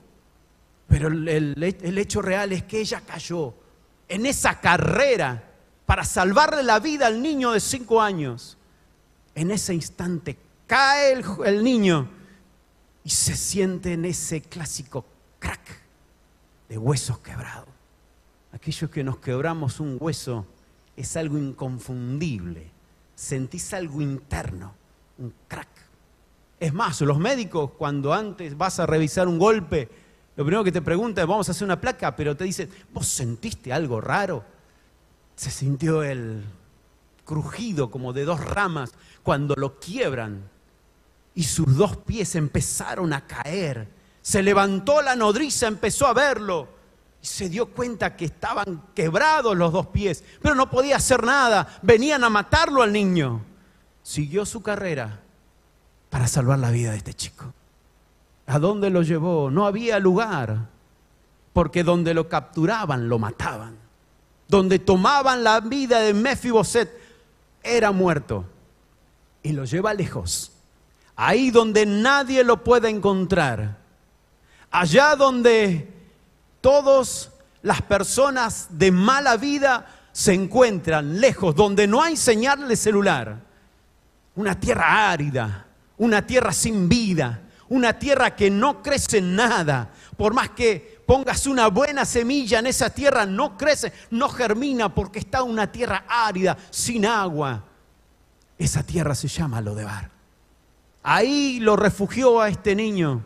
Pero 0.87 1.07
el, 1.07 1.97
hecho 1.97 2.21
real 2.21 2.51
es 2.51 2.63
que 2.63 2.79
ella 2.79 3.01
cayó 3.05 3.53
en 4.07 4.25
esa 4.25 4.59
carrera 4.59 5.51
para 5.85 6.03
salvarle 6.03 6.63
la 6.63 6.79
vida 6.79 7.07
al 7.07 7.21
niño 7.21 7.51
de 7.51 7.59
cinco 7.59 8.01
años. 8.01 8.57
En 9.35 9.49
ese 9.49 9.73
instante 9.73 10.37
cae 10.67 11.13
el, 11.13 11.25
el 11.45 11.63
niño 11.63 12.09
y 13.03 13.09
se 13.09 13.35
siente 13.35 13.93
en 13.93 14.05
ese 14.05 14.41
clásico 14.41 15.05
crack 15.39 15.81
de 16.69 16.77
huesos 16.77 17.19
quebrados. 17.19 17.69
Aquellos 18.51 18.89
que 18.89 19.03
nos 19.03 19.17
quebramos 19.17 19.79
un 19.79 19.97
hueso 19.99 20.45
es 20.95 21.17
algo 21.17 21.37
inconfundible. 21.37 22.71
Sentís 23.15 23.73
algo 23.73 24.01
interno, 24.01 24.73
un 25.17 25.33
crack. 25.47 25.67
Es 26.59 26.73
más, 26.73 27.01
los 27.01 27.17
médicos 27.17 27.71
cuando 27.77 28.13
antes 28.13 28.57
vas 28.57 28.79
a 28.79 28.85
revisar 28.85 29.27
un 29.27 29.37
golpe, 29.37 29.89
lo 30.35 30.45
primero 30.45 30.63
que 30.63 30.71
te 30.71 30.81
preguntan 30.81 31.23
es, 31.23 31.27
vamos 31.27 31.49
a 31.49 31.51
hacer 31.51 31.65
una 31.65 31.81
placa, 31.81 32.15
pero 32.15 32.37
te 32.37 32.45
dicen, 32.45 32.69
¿vos 32.93 33.07
sentiste 33.07 33.73
algo 33.73 33.99
raro? 33.99 34.45
Se 35.35 35.51
sintió 35.51 36.03
el 36.03 36.43
crujido 37.25 37.91
como 37.91 38.13
de 38.13 38.25
dos 38.25 38.39
ramas 38.43 38.93
cuando 39.23 39.55
lo 39.55 39.79
quiebran 39.79 40.49
y 41.35 41.43
sus 41.43 41.75
dos 41.75 41.97
pies 41.97 42.35
empezaron 42.35 43.13
a 43.13 43.25
caer. 43.25 43.87
Se 44.21 44.43
levantó 44.43 45.01
la 45.01 45.15
nodriza, 45.15 45.67
empezó 45.67 46.07
a 46.07 46.13
verlo 46.13 46.67
y 47.21 47.25
se 47.25 47.49
dio 47.49 47.67
cuenta 47.67 48.15
que 48.15 48.25
estaban 48.25 48.83
quebrados 48.93 49.55
los 49.55 49.71
dos 49.71 49.87
pies, 49.87 50.23
pero 50.41 50.55
no 50.55 50.69
podía 50.69 50.97
hacer 50.97 51.23
nada. 51.23 51.79
Venían 51.81 52.23
a 52.23 52.29
matarlo 52.29 52.81
al 52.81 52.91
niño. 52.91 53.41
Siguió 54.03 54.45
su 54.45 54.61
carrera 54.61 55.21
para 56.09 56.27
salvar 56.27 56.59
la 56.59 56.69
vida 56.69 56.91
de 56.91 56.97
este 56.97 57.13
chico. 57.13 57.53
¿A 58.45 58.59
dónde 58.59 58.89
lo 58.89 59.01
llevó? 59.01 59.49
No 59.49 59.65
había 59.65 59.99
lugar, 59.99 60.67
porque 61.53 61.83
donde 61.83 62.13
lo 62.13 62.27
capturaban 62.27 63.07
lo 63.07 63.19
mataban. 63.19 63.77
Donde 64.47 64.79
tomaban 64.79 65.43
la 65.43 65.61
vida 65.61 65.99
de 66.01 66.13
Mefiboset 66.13 66.91
era 67.63 67.91
muerto. 67.91 68.45
Y 69.41 69.53
lo 69.53 69.65
lleva 69.65 69.93
lejos. 69.93 70.52
Ahí 71.15 71.51
donde 71.51 71.85
nadie 71.85 72.43
lo 72.43 72.63
puede 72.63 72.89
encontrar. 72.89 73.77
Allá 74.71 75.15
donde 75.15 75.91
todas 76.61 77.31
las 77.61 77.81
personas 77.81 78.67
de 78.71 78.91
mala 78.91 79.37
vida 79.37 79.85
se 80.11 80.33
encuentran 80.33 81.19
lejos, 81.19 81.55
donde 81.55 81.87
no 81.87 82.01
hay 82.01 82.17
señal 82.17 82.67
de 82.67 82.75
celular. 82.75 83.39
Una 84.35 84.59
tierra 84.59 85.11
árida, 85.11 85.67
una 85.97 86.25
tierra 86.25 86.51
sin 86.51 86.89
vida, 86.89 87.41
una 87.69 87.97
tierra 87.97 88.35
que 88.35 88.49
no 88.49 88.81
crece 88.81 89.21
nada. 89.21 89.89
Por 90.17 90.33
más 90.33 90.49
que 90.51 91.01
pongas 91.05 91.47
una 91.47 91.67
buena 91.67 92.05
semilla 92.05 92.59
en 92.59 92.67
esa 92.67 92.89
tierra, 92.89 93.25
no 93.25 93.57
crece, 93.57 93.91
no 94.11 94.29
germina 94.29 94.93
porque 94.93 95.19
está 95.19 95.43
una 95.43 95.71
tierra 95.71 96.05
árida, 96.07 96.57
sin 96.69 97.05
agua, 97.05 97.65
Esa 98.57 98.83
tierra 98.83 99.15
se 99.15 99.27
llama 99.27 99.59
Lodebar. 99.59 100.12
Ahí 101.03 101.59
lo 101.59 101.75
refugió 101.75 102.39
a 102.41 102.49
este 102.49 102.75
niño 102.75 103.21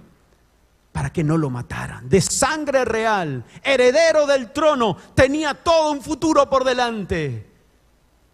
para 0.91 1.12
que 1.12 1.24
no 1.24 1.38
lo 1.38 1.51
mataran. 1.51 2.10
De 2.10 2.22
sangre 2.22 2.84
real, 2.84 3.46
heredero 3.63 4.25
del 4.25 4.51
trono, 4.51 4.98
tenía 5.13 5.53
todo 5.53 5.91
un 5.91 6.01
futuro 6.01 6.50
por 6.50 6.63
delante. 6.63 7.46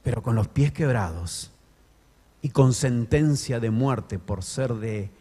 Pero 0.01 0.23
con 0.23 0.35
los 0.35 0.47
pies 0.47 0.71
quebrados 0.71 1.51
y 2.41 2.49
con 2.49 2.73
sentencia 2.73 3.59
de 3.59 3.69
muerte 3.69 4.17
por 4.17 4.43
ser 4.43 4.75
de 4.75 5.11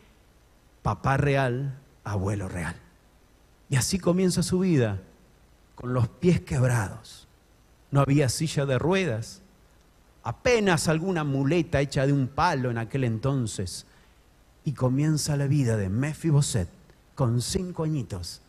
papá 0.83 1.17
real, 1.17 1.79
abuelo 2.05 2.49
real. 2.49 2.77
Y 3.69 3.77
así 3.77 3.99
comienza 3.99 4.43
su 4.45 4.61
vida, 4.61 5.01
con 5.75 5.95
los 5.95 6.07
pies 6.07 6.41
quebrados. 6.43 7.27
No 7.91 8.01
había 8.01 8.29
silla 8.29 8.67
de 8.67 8.79
ruedas, 8.79 9.43
apenas 10.23 10.87
alguna 10.89 11.25
muleta 11.25 11.81
hecha 11.81 12.07
de 12.07 12.13
un 12.13 12.29
palo 12.29 12.71
en 12.71 12.79
aquel 12.79 13.03
entonces. 13.05 13.87
Y 14.65 14.73
comienza 14.73 15.37
la 15.37 15.47
vida 15.47 15.77
de 15.77 15.89
Mefiboset 15.89 16.69
con 17.15 17.43
cinco 17.43 17.85
añitos 17.85 18.41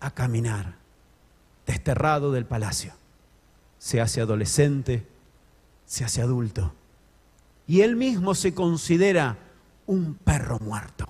a 0.00 0.10
caminar, 0.12 0.76
desterrado 1.66 2.32
del 2.32 2.44
palacio. 2.44 2.92
Se 3.78 4.00
hace 4.00 4.20
adolescente, 4.20 5.06
se 5.86 6.04
hace 6.04 6.22
adulto. 6.22 6.72
Y 7.66 7.80
él 7.80 7.96
mismo 7.96 8.34
se 8.34 8.54
considera 8.54 9.38
un 9.86 10.14
perro 10.14 10.58
muerto. 10.60 11.08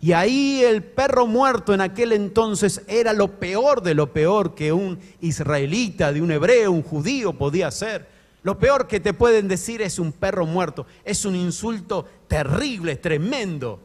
Y 0.00 0.12
ahí 0.12 0.62
el 0.64 0.82
perro 0.82 1.28
muerto 1.28 1.72
en 1.72 1.80
aquel 1.80 2.10
entonces 2.10 2.82
era 2.88 3.12
lo 3.12 3.38
peor 3.38 3.82
de 3.82 3.94
lo 3.94 4.12
peor 4.12 4.56
que 4.56 4.72
un 4.72 4.98
israelita, 5.20 6.12
de 6.12 6.20
un 6.20 6.32
hebreo, 6.32 6.72
un 6.72 6.82
judío 6.82 7.32
podía 7.34 7.68
hacer. 7.68 8.08
Lo 8.42 8.58
peor 8.58 8.88
que 8.88 9.00
te 9.00 9.14
pueden 9.14 9.46
decir 9.46 9.82
es 9.82 9.98
un 9.98 10.12
perro 10.12 10.46
muerto. 10.46 10.86
Es 11.04 11.24
un 11.24 11.36
insulto 11.36 12.08
terrible, 12.26 12.96
tremendo. 12.96 13.80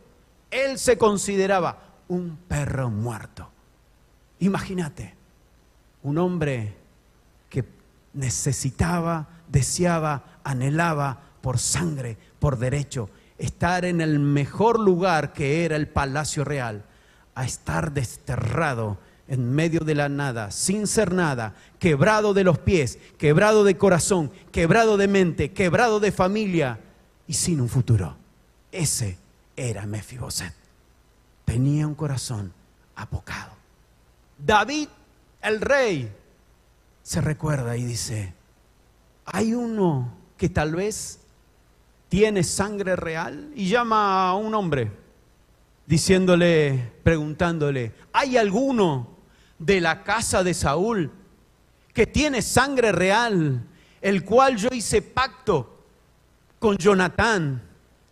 Él 0.49 0.79
se 0.79 0.97
consideraba 0.97 1.77
un 2.07 2.37
perro 2.47 2.89
muerto. 2.89 3.49
Imagínate, 4.39 5.13
un 6.03 6.17
hombre 6.17 6.75
que 7.49 7.65
necesitaba, 8.13 9.27
deseaba, 9.47 10.39
anhelaba 10.43 11.19
por 11.41 11.59
sangre, 11.59 12.17
por 12.39 12.57
derecho, 12.57 13.09
estar 13.37 13.85
en 13.85 14.01
el 14.01 14.19
mejor 14.19 14.79
lugar 14.79 15.33
que 15.33 15.65
era 15.65 15.75
el 15.75 15.87
palacio 15.87 16.43
real, 16.43 16.83
a 17.35 17.45
estar 17.45 17.91
desterrado 17.91 18.97
en 19.27 19.51
medio 19.51 19.81
de 19.81 19.95
la 19.95 20.09
nada, 20.09 20.51
sin 20.51 20.87
ser 20.87 21.13
nada, 21.13 21.55
quebrado 21.79 22.33
de 22.33 22.43
los 22.43 22.59
pies, 22.59 22.99
quebrado 23.17 23.63
de 23.63 23.77
corazón, 23.77 24.31
quebrado 24.51 24.97
de 24.97 25.07
mente, 25.07 25.51
quebrado 25.51 25.99
de 25.99 26.11
familia 26.11 26.79
y 27.27 27.33
sin 27.33 27.61
un 27.61 27.69
futuro. 27.69 28.15
Ese 28.71 29.17
era 29.55 29.85
Mefiboset 29.85 30.67
tenía 31.47 31.87
un 31.87 31.95
corazón 31.95 32.51
apocado. 32.97 33.53
David, 34.37 34.89
el 35.41 35.61
rey, 35.61 36.11
se 37.01 37.21
recuerda 37.21 37.77
y 37.77 37.85
dice, 37.85 38.33
hay 39.23 39.53
uno 39.53 40.11
que 40.35 40.49
tal 40.49 40.75
vez 40.75 41.21
tiene 42.09 42.43
sangre 42.43 42.97
real 42.97 43.49
y 43.55 43.69
llama 43.69 44.27
a 44.27 44.33
un 44.33 44.53
hombre 44.55 44.91
diciéndole, 45.85 46.91
preguntándole, 47.01 47.93
¿hay 48.11 48.35
alguno 48.35 49.07
de 49.59 49.81
la 49.81 50.03
casa 50.03 50.43
de 50.43 50.53
Saúl 50.53 51.11
que 51.93 52.05
tiene 52.05 52.41
sangre 52.41 52.91
real, 52.91 53.63
el 54.01 54.23
cual 54.23 54.57
yo 54.57 54.69
hice 54.71 55.01
pacto 55.01 55.83
con 56.59 56.77
Jonatán 56.77 57.61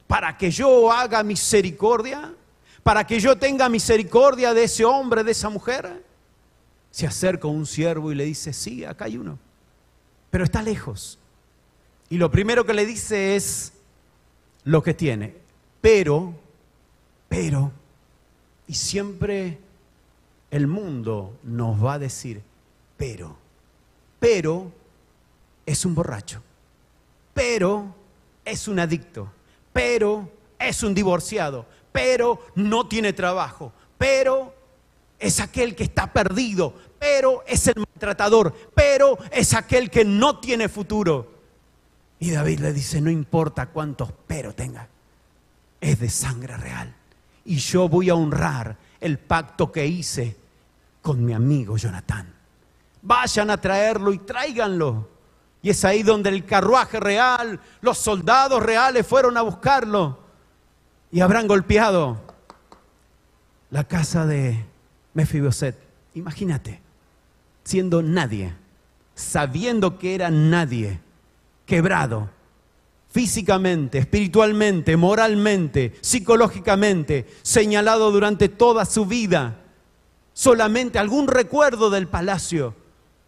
para 0.08 0.38
que 0.38 0.50
yo 0.50 0.92
haga 0.92 1.24
misericordia? 1.24 2.34
para 2.86 3.04
que 3.08 3.20
yo 3.20 3.36
tenga 3.36 3.68
misericordia 3.68 4.54
de 4.54 4.66
ese 4.66 4.86
hombre, 4.86 5.24
de 5.24 5.32
esa 5.32 5.50
mujer? 5.50 6.04
Se 6.92 7.08
acerca 7.08 7.48
un 7.48 7.66
siervo 7.66 8.12
y 8.12 8.16
le 8.16 8.26
dice, 8.26 8.54
sí, 8.54 8.86
acá 8.86 9.06
hay 9.06 9.18
uno, 9.18 9.40
pero 10.30 10.44
está 10.44 10.62
lejos. 10.62 11.18
Y 12.10 12.20
lo 12.20 12.30
primero 12.30 12.64
que 12.64 12.76
le 12.76 12.86
dice 12.86 13.36
es 13.36 13.74
lo 14.66 14.84
que 14.84 14.94
tiene, 14.94 15.34
pero, 15.82 16.36
pero, 17.28 17.72
y 18.68 18.76
siempre 18.76 19.58
el 20.56 20.68
mundo 20.68 21.38
nos 21.44 21.84
va 21.84 21.96
a 21.96 22.00
decir, 22.00 22.42
pero, 22.96 23.36
pero 24.20 24.72
es 25.66 25.84
un 25.84 25.94
borracho, 25.94 26.42
pero 27.34 27.94
es 28.46 28.66
un 28.70 28.80
adicto, 28.80 29.30
pero 29.74 30.32
es 30.58 30.82
un 30.82 30.94
divorciado, 30.94 31.66
pero 31.92 32.48
no 32.56 32.88
tiene 32.88 33.12
trabajo, 33.12 33.74
pero 33.98 34.56
es 35.20 35.42
aquel 35.42 35.76
que 35.76 35.84
está 35.84 36.14
perdido, 36.14 36.74
pero 37.00 37.44
es 37.46 37.68
el 37.68 37.76
maltratador, 37.76 38.54
pero 38.74 39.18
es 39.34 39.54
aquel 39.54 39.90
que 39.90 40.06
no 40.06 40.40
tiene 40.40 40.70
futuro. 40.70 41.34
Y 42.18 42.32
David 42.32 42.62
le 42.62 42.72
dice, 42.72 43.02
no 43.02 43.10
importa 43.10 43.66
cuántos 43.66 44.10
pero 44.26 44.56
tenga, 44.56 44.88
es 45.82 46.00
de 46.00 46.10
sangre 46.10 46.56
real. 46.56 46.96
Y 47.44 47.58
yo 47.58 47.90
voy 47.90 48.10
a 48.10 48.16
honrar 48.16 48.78
el 49.02 49.20
pacto 49.20 49.70
que 49.70 49.86
hice 49.86 50.45
con 51.06 51.24
mi 51.24 51.34
amigo 51.34 51.78
Jonatán. 51.78 52.34
Vayan 53.04 53.52
a 53.52 53.62
traerlo 53.62 54.12
y 54.12 54.18
tráiganlo. 54.18 55.08
Y 55.62 55.70
es 55.70 55.86
ahí 55.86 56.02
donde 56.02 56.30
el 56.30 56.46
carruaje 56.46 57.00
real, 57.00 57.60
los 57.82 58.00
soldados 58.00 58.64
reales 58.64 59.06
fueron 59.06 59.38
a 59.38 59.44
buscarlo 59.44 60.18
y 61.12 61.22
habrán 61.22 61.48
golpeado 61.48 62.20
la 63.70 63.84
casa 63.84 64.26
de 64.26 64.66
Mefiboset. 65.14 65.78
Imagínate, 66.16 66.82
siendo 67.64 68.02
nadie, 68.02 68.56
sabiendo 69.14 70.00
que 70.00 70.16
era 70.16 70.32
nadie, 70.32 71.02
quebrado, 71.68 72.32
físicamente, 73.12 74.00
espiritualmente, 74.00 74.98
moralmente, 74.98 75.94
psicológicamente, 76.02 77.28
señalado 77.44 78.12
durante 78.12 78.50
toda 78.50 78.86
su 78.86 79.06
vida, 79.06 79.65
solamente 80.36 81.00
algún 81.00 81.28
recuerdo 81.28 81.90
del 81.90 82.10
palacio, 82.10 82.76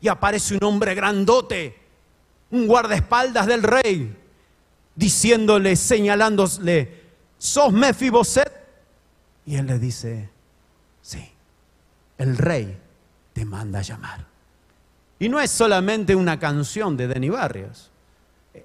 y 0.01 0.09
aparece 0.09 0.55
un 0.55 0.63
hombre 0.65 0.93
grandote, 0.93 1.79
un 2.51 2.67
guardaespaldas 2.67 3.47
del 3.47 3.63
rey, 3.63 4.13
diciéndole, 4.93 5.77
señalándole, 5.77 7.01
¿sos 7.37 7.71
Mefiboset? 7.71 8.51
Y 9.45 9.55
él 9.55 9.67
le 9.67 9.79
dice, 9.79 10.29
sí, 11.01 11.31
el 12.17 12.37
rey 12.37 12.77
te 13.31 13.45
manda 13.45 13.79
a 13.79 13.83
llamar. 13.83 14.25
Y 15.17 15.29
no 15.29 15.39
es 15.39 15.49
solamente 15.49 16.13
una 16.13 16.37
canción 16.37 16.97
de 16.97 17.07
Denny 17.07 17.29
Barrios, 17.29 17.89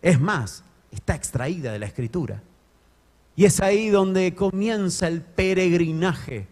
es 0.02 0.20
más, 0.20 0.64
está 0.90 1.14
extraída 1.14 1.72
de 1.72 1.78
la 1.78 1.86
escritura. 1.86 2.42
Y 3.36 3.44
es 3.44 3.60
ahí 3.60 3.88
donde 3.88 4.34
comienza 4.34 5.06
el 5.06 5.22
peregrinaje 5.22 6.48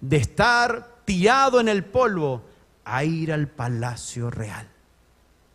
de 0.00 0.16
estar 0.16 0.91
tirado 1.04 1.60
en 1.60 1.68
el 1.68 1.84
polvo 1.84 2.42
a 2.84 3.04
ir 3.04 3.32
al 3.32 3.48
palacio 3.48 4.30
real, 4.30 4.68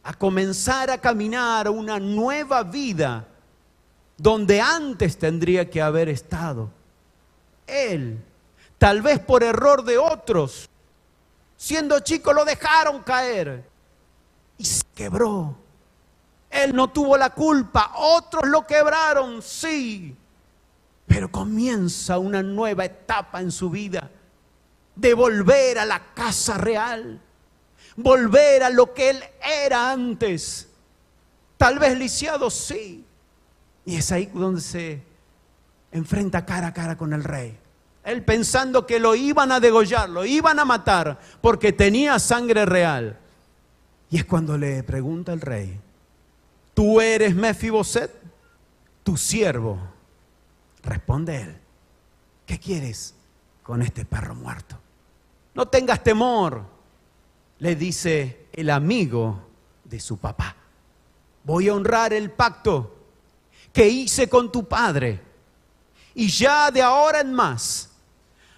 a 0.03 0.13
comenzar 0.13 0.89
a 0.89 0.99
caminar 0.99 1.69
una 1.69 1.99
nueva 1.99 2.63
vida 2.63 3.27
donde 4.17 4.61
antes 4.61 5.17
tendría 5.17 5.69
que 5.69 5.81
haber 5.81 6.09
estado. 6.09 6.69
Él, 7.65 8.23
tal 8.77 9.01
vez 9.01 9.19
por 9.19 9.43
error 9.43 9.83
de 9.83 9.97
otros, 9.97 10.69
siendo 11.55 11.99
chico 11.99 12.33
lo 12.33 12.45
dejaron 12.45 13.03
caer 13.03 13.67
y 14.57 14.65
se 14.65 14.83
quebró. 14.95 15.55
Él 16.49 16.73
no 16.73 16.89
tuvo 16.89 17.17
la 17.17 17.31
culpa, 17.31 17.91
otros 17.95 18.47
lo 18.47 18.65
quebraron, 18.65 19.41
sí, 19.41 20.15
pero 21.05 21.29
comienza 21.29 22.17
una 22.17 22.41
nueva 22.41 22.85
etapa 22.85 23.41
en 23.41 23.51
su 23.51 23.69
vida 23.69 24.09
de 24.97 25.13
volver 25.13 25.77
a 25.77 25.85
la 25.85 26.13
casa 26.13 26.57
real, 26.57 27.21
volver 27.95 28.63
a 28.63 28.69
lo 28.69 28.93
que 28.93 29.11
él 29.11 29.23
era 29.41 29.91
antes. 29.91 30.67
Tal 31.55 31.79
vez 31.79 31.97
lisiado, 31.97 32.49
sí, 32.49 33.05
y 33.85 33.95
es 33.95 34.11
ahí 34.11 34.29
donde 34.33 34.61
se 34.61 35.01
enfrenta 35.91 36.45
cara 36.45 36.67
a 36.67 36.73
cara 36.73 36.97
con 36.97 37.13
el 37.13 37.23
rey. 37.23 37.57
Él 38.03 38.23
pensando 38.23 38.85
que 38.85 38.99
lo 38.99 39.15
iban 39.15 39.51
a 39.51 39.59
degollar, 39.59 40.09
lo 40.09 40.25
iban 40.25 40.59
a 40.59 40.65
matar, 40.65 41.19
porque 41.41 41.73
tenía 41.73 42.19
sangre 42.19 42.65
real. 42.65 43.19
Y 44.09 44.17
es 44.17 44.25
cuando 44.25 44.57
le 44.57 44.81
pregunta 44.83 45.33
el 45.33 45.41
rey, 45.41 45.79
¿tú 46.73 47.01
eres 47.01 47.35
Mefiboset? 47.35 48.11
Tu 49.03 49.17
siervo. 49.17 49.79
Responde 50.83 51.41
él, 51.41 51.57
¿qué 52.45 52.59
quieres 52.59 53.13
con 53.63 53.81
este 53.81 54.05
perro 54.05 54.35
muerto? 54.35 54.77
No 55.57 55.67
tengas 55.67 56.03
temor, 56.03 56.63
le 57.57 57.75
dice 57.75 58.45
el 58.53 58.69
amigo 58.69 59.47
de 59.83 59.99
su 59.99 60.19
papá. 60.19 60.55
Voy 61.43 61.67
a 61.67 61.73
honrar 61.73 62.13
el 62.13 62.29
pacto 62.29 62.95
que 63.73 63.87
hice 63.87 64.29
con 64.29 64.51
tu 64.51 64.67
padre. 64.67 65.19
Y 66.13 66.27
ya 66.27 66.69
de 66.69 66.83
ahora 66.83 67.21
en 67.21 67.33
más, 67.33 67.89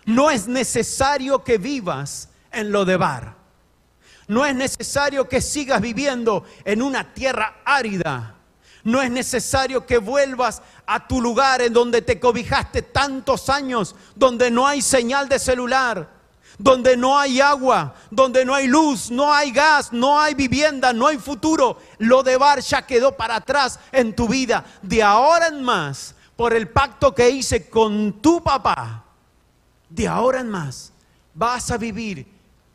no 0.04 0.30
es 0.30 0.50
necesario 0.50 1.42
que 1.42 1.58
vivas 1.58 2.32
en 2.52 2.70
lo 2.70 2.84
de 2.84 2.98
bar. 2.98 3.38
No 4.28 4.46
es 4.46 4.54
necesario 4.54 5.30
que 5.30 5.40
sigas 5.40 5.80
viviendo 5.80 6.44
en 6.66 6.82
una 6.82 7.14
tierra 7.14 7.62
árida. 7.64 8.36
No 8.84 9.02
es 9.02 9.10
necesario 9.10 9.86
que 9.86 10.00
vuelvas 10.00 10.62
a 10.86 11.08
tu 11.08 11.22
lugar 11.22 11.62
en 11.62 11.72
donde 11.72 12.02
te 12.02 12.20
cobijaste 12.20 12.82
tantos 12.82 13.48
años, 13.48 13.96
donde 14.16 14.52
no 14.52 14.68
hay 14.68 14.82
señal 14.82 15.30
de 15.30 15.40
celular, 15.40 16.19
donde 16.60 16.98
no 16.98 17.18
hay 17.18 17.40
agua, 17.40 17.96
donde 18.12 18.44
no 18.44 18.54
hay 18.54 18.68
luz, 18.68 19.10
no 19.10 19.34
hay 19.34 19.52
gas, 19.52 19.94
no 19.94 20.20
hay 20.20 20.36
vivienda, 20.36 20.92
no 20.92 21.08
hay 21.08 21.18
futuro. 21.18 21.78
Lo 21.98 22.22
de 22.22 22.38
bar 22.38 22.60
ya 22.60 22.86
quedó 22.86 23.16
para 23.16 23.38
atrás 23.38 23.80
en 23.94 24.14
tu 24.14 24.28
vida. 24.28 24.66
De 24.82 25.02
ahora 25.02 25.48
en 25.48 25.64
más, 25.64 26.14
por 26.36 26.54
el 26.54 26.68
pacto 26.68 27.16
que 27.16 27.30
hice 27.30 27.70
con 27.70 28.22
tu 28.22 28.44
papá, 28.44 29.06
de 29.90 30.08
ahora 30.08 30.42
en 30.42 30.50
más 30.50 30.92
vas 31.34 31.72
a 31.72 31.78
vivir 31.78 32.28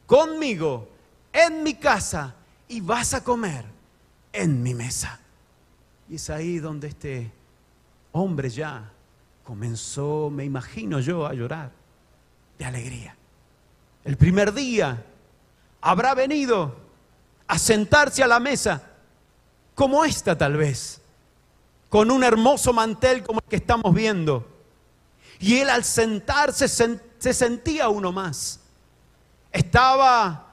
conmigo 0.06 0.88
en 1.30 1.62
mi 1.62 1.74
casa 1.74 2.34
y 2.66 2.80
vas 2.80 3.12
a 3.12 3.22
comer 3.22 3.66
en 4.32 4.62
mi 4.62 4.72
mesa. 4.72 5.20
Y 6.08 6.14
es 6.14 6.30
ahí 6.30 6.58
donde 6.58 6.88
este 6.88 7.30
hombre 8.12 8.48
ya 8.48 8.90
comenzó, 9.44 10.30
me 10.30 10.44
imagino 10.44 11.00
yo, 11.00 11.26
a 11.26 11.34
llorar 11.34 11.70
de 12.58 12.64
alegría. 12.64 13.14
El 14.04 14.16
primer 14.16 14.52
día 14.52 15.04
habrá 15.80 16.14
venido 16.14 16.76
a 17.46 17.58
sentarse 17.58 18.22
a 18.22 18.26
la 18.26 18.38
mesa, 18.38 18.82
como 19.74 20.04
esta 20.04 20.36
tal 20.36 20.56
vez, 20.56 21.00
con 21.88 22.10
un 22.10 22.22
hermoso 22.22 22.72
mantel 22.72 23.22
como 23.22 23.40
el 23.40 23.46
que 23.46 23.56
estamos 23.56 23.94
viendo. 23.94 24.46
Y 25.40 25.56
él 25.56 25.70
al 25.70 25.84
sentarse 25.84 26.68
se 26.68 27.34
sentía 27.34 27.88
uno 27.88 28.12
más. 28.12 28.60
Estaba 29.50 30.52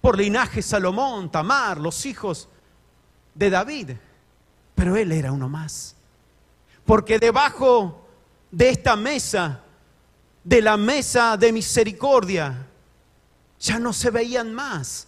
por 0.00 0.18
linaje 0.18 0.62
Salomón, 0.62 1.30
Tamar, 1.30 1.78
los 1.78 2.04
hijos 2.06 2.48
de 3.34 3.50
David, 3.50 3.90
pero 4.74 4.96
él 4.96 5.12
era 5.12 5.32
uno 5.32 5.48
más. 5.48 5.94
Porque 6.84 7.18
debajo 7.18 8.06
de 8.50 8.70
esta 8.70 8.96
mesa 8.96 9.61
de 10.44 10.60
la 10.60 10.76
mesa 10.76 11.36
de 11.36 11.52
misericordia, 11.52 12.66
ya 13.60 13.78
no 13.78 13.92
se 13.92 14.10
veían 14.10 14.52
más 14.52 15.06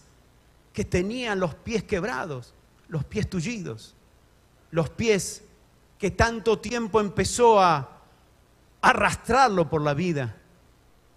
que 0.71 0.85
tenían 0.85 1.39
los 1.39 1.55
pies 1.55 1.83
quebrados, 1.83 2.53
los 2.87 3.03
pies 3.03 3.29
tullidos, 3.29 3.95
los 4.71 4.89
pies 4.89 5.43
que 5.97 6.11
tanto 6.11 6.59
tiempo 6.59 6.99
empezó 6.99 7.61
a 7.61 8.01
arrastrarlo 8.81 9.69
por 9.69 9.81
la 9.81 9.93
vida. 9.93 10.35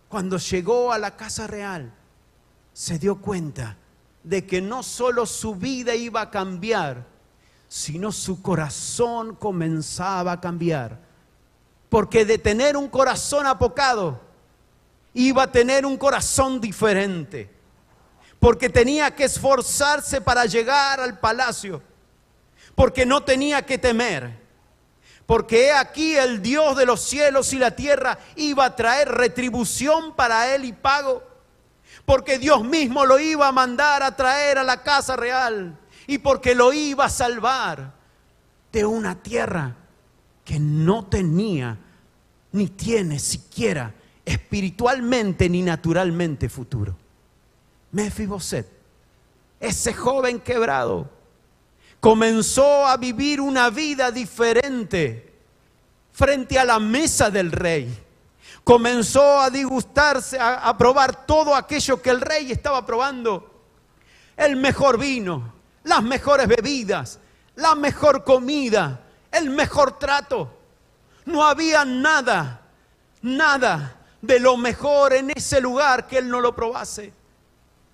Cuando 0.08 0.38
llegó 0.38 0.92
a 0.92 0.98
la 0.98 1.16
casa 1.16 1.46
real, 1.46 1.92
se 2.72 2.98
dio 2.98 3.20
cuenta 3.20 3.76
de 4.24 4.46
que 4.46 4.60
no 4.60 4.82
solo 4.82 5.26
su 5.26 5.54
vida 5.54 5.94
iba 5.94 6.20
a 6.22 6.30
cambiar, 6.30 7.06
sino 7.68 8.10
su 8.10 8.40
corazón 8.40 9.34
comenzaba 9.34 10.32
a 10.32 10.40
cambiar 10.40 11.07
porque 11.88 12.24
de 12.24 12.38
tener 12.38 12.76
un 12.76 12.88
corazón 12.88 13.46
apocado, 13.46 14.20
iba 15.14 15.44
a 15.44 15.52
tener 15.52 15.86
un 15.86 15.96
corazón 15.96 16.60
diferente. 16.60 17.50
Porque 18.38 18.68
tenía 18.68 19.14
que 19.14 19.24
esforzarse 19.24 20.20
para 20.20 20.44
llegar 20.44 21.00
al 21.00 21.18
palacio. 21.18 21.82
Porque 22.74 23.04
no 23.04 23.24
tenía 23.24 23.64
que 23.64 23.78
temer. 23.78 24.38
Porque 25.26 25.66
he 25.66 25.72
aquí 25.72 26.14
el 26.14 26.40
Dios 26.40 26.76
de 26.76 26.86
los 26.86 27.00
cielos 27.00 27.52
y 27.52 27.58
la 27.58 27.72
tierra 27.72 28.18
iba 28.36 28.64
a 28.64 28.76
traer 28.76 29.08
retribución 29.08 30.14
para 30.14 30.54
él 30.54 30.64
y 30.64 30.72
pago. 30.72 31.22
Porque 32.04 32.38
Dios 32.38 32.64
mismo 32.64 33.04
lo 33.04 33.18
iba 33.18 33.48
a 33.48 33.52
mandar 33.52 34.02
a 34.02 34.14
traer 34.14 34.58
a 34.58 34.62
la 34.62 34.82
casa 34.82 35.16
real. 35.16 35.76
Y 36.06 36.18
porque 36.18 36.54
lo 36.54 36.72
iba 36.72 37.06
a 37.06 37.10
salvar 37.10 37.92
de 38.72 38.86
una 38.86 39.20
tierra 39.20 39.74
que 40.48 40.58
no 40.58 41.04
tenía 41.04 41.76
ni 42.52 42.68
tiene 42.68 43.18
siquiera 43.18 43.92
espiritualmente 44.24 45.46
ni 45.46 45.60
naturalmente 45.60 46.48
futuro. 46.48 46.96
Mefiboset, 47.92 48.66
ese 49.60 49.92
joven 49.92 50.40
quebrado, 50.40 51.10
comenzó 52.00 52.86
a 52.86 52.96
vivir 52.96 53.42
una 53.42 53.68
vida 53.68 54.10
diferente 54.10 55.34
frente 56.12 56.58
a 56.58 56.64
la 56.64 56.78
mesa 56.78 57.30
del 57.30 57.52
rey. 57.52 57.94
Comenzó 58.64 59.40
a 59.40 59.50
disgustarse, 59.50 60.38
a, 60.38 60.66
a 60.66 60.78
probar 60.78 61.26
todo 61.26 61.54
aquello 61.54 62.00
que 62.00 62.08
el 62.08 62.22
rey 62.22 62.50
estaba 62.52 62.86
probando. 62.86 63.64
El 64.34 64.56
mejor 64.56 64.98
vino, 64.98 65.52
las 65.84 66.02
mejores 66.02 66.48
bebidas, 66.48 67.18
la 67.56 67.74
mejor 67.74 68.24
comida, 68.24 69.04
el 69.32 69.50
mejor 69.50 69.98
trato. 69.98 70.50
No 71.24 71.46
había 71.46 71.84
nada, 71.84 72.62
nada 73.22 73.96
de 74.20 74.40
lo 74.40 74.56
mejor 74.56 75.12
en 75.12 75.30
ese 75.30 75.60
lugar 75.60 76.06
que 76.06 76.18
él 76.18 76.28
no 76.28 76.40
lo 76.40 76.54
probase. 76.54 77.12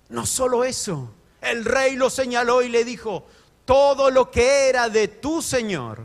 No 0.09 0.25
solo 0.25 0.63
eso, 0.63 1.11
el 1.41 1.65
rey 1.65 1.95
lo 1.95 2.09
señaló 2.09 2.61
y 2.61 2.69
le 2.69 2.83
dijo, 2.83 3.25
todo 3.65 4.11
lo 4.11 4.29
que 4.31 4.69
era 4.69 4.89
de 4.89 5.07
tu 5.07 5.41
Señor, 5.41 6.03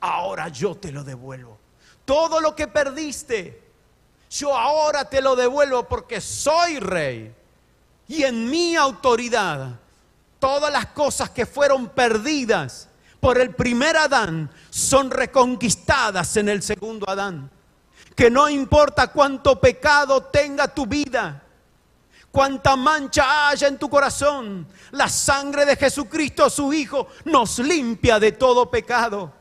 ahora 0.00 0.48
yo 0.48 0.74
te 0.74 0.90
lo 0.90 1.04
devuelvo. 1.04 1.58
Todo 2.04 2.40
lo 2.40 2.56
que 2.56 2.66
perdiste, 2.66 3.62
yo 4.30 4.56
ahora 4.56 5.08
te 5.08 5.20
lo 5.20 5.36
devuelvo 5.36 5.88
porque 5.88 6.20
soy 6.20 6.78
rey. 6.78 7.34
Y 8.08 8.24
en 8.24 8.50
mi 8.50 8.76
autoridad, 8.76 9.78
todas 10.38 10.72
las 10.72 10.86
cosas 10.86 11.30
que 11.30 11.46
fueron 11.46 11.88
perdidas, 11.88 12.88
por 13.22 13.40
el 13.40 13.54
primer 13.54 13.96
Adán 13.96 14.50
son 14.68 15.08
reconquistadas 15.08 16.36
en 16.38 16.48
el 16.48 16.60
segundo 16.60 17.08
Adán. 17.08 17.48
Que 18.16 18.28
no 18.28 18.48
importa 18.48 19.12
cuánto 19.12 19.60
pecado 19.60 20.24
tenga 20.24 20.66
tu 20.66 20.86
vida, 20.86 21.40
cuánta 22.32 22.74
mancha 22.74 23.46
haya 23.48 23.68
en 23.68 23.78
tu 23.78 23.88
corazón, 23.88 24.66
la 24.90 25.08
sangre 25.08 25.64
de 25.64 25.76
Jesucristo, 25.76 26.50
su 26.50 26.72
Hijo, 26.72 27.06
nos 27.26 27.60
limpia 27.60 28.18
de 28.18 28.32
todo 28.32 28.68
pecado. 28.68 29.32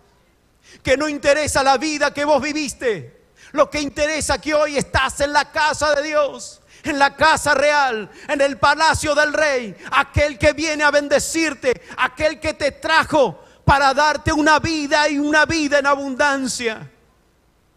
Que 0.83 0.95
no 0.95 1.09
interesa 1.09 1.63
la 1.63 1.79
vida 1.79 2.13
que 2.13 2.23
vos 2.23 2.39
viviste, 2.39 3.23
lo 3.53 3.67
que 3.71 3.81
interesa 3.81 4.39
que 4.39 4.53
hoy 4.53 4.77
estás 4.77 5.21
en 5.21 5.33
la 5.33 5.51
casa 5.51 5.95
de 5.95 6.03
Dios 6.03 6.59
en 6.83 6.97
la 6.97 7.15
casa 7.15 7.53
real, 7.53 8.09
en 8.27 8.41
el 8.41 8.57
palacio 8.57 9.13
del 9.13 9.33
rey, 9.33 9.75
aquel 9.91 10.39
que 10.39 10.53
viene 10.53 10.83
a 10.83 10.89
bendecirte, 10.89 11.79
aquel 11.95 12.39
que 12.39 12.55
te 12.55 12.71
trajo 12.71 13.39
para 13.63 13.93
darte 13.93 14.33
una 14.33 14.59
vida 14.59 15.09
y 15.09 15.17
una 15.17 15.45
vida 15.45 15.79
en 15.79 15.85
abundancia. 15.85 16.91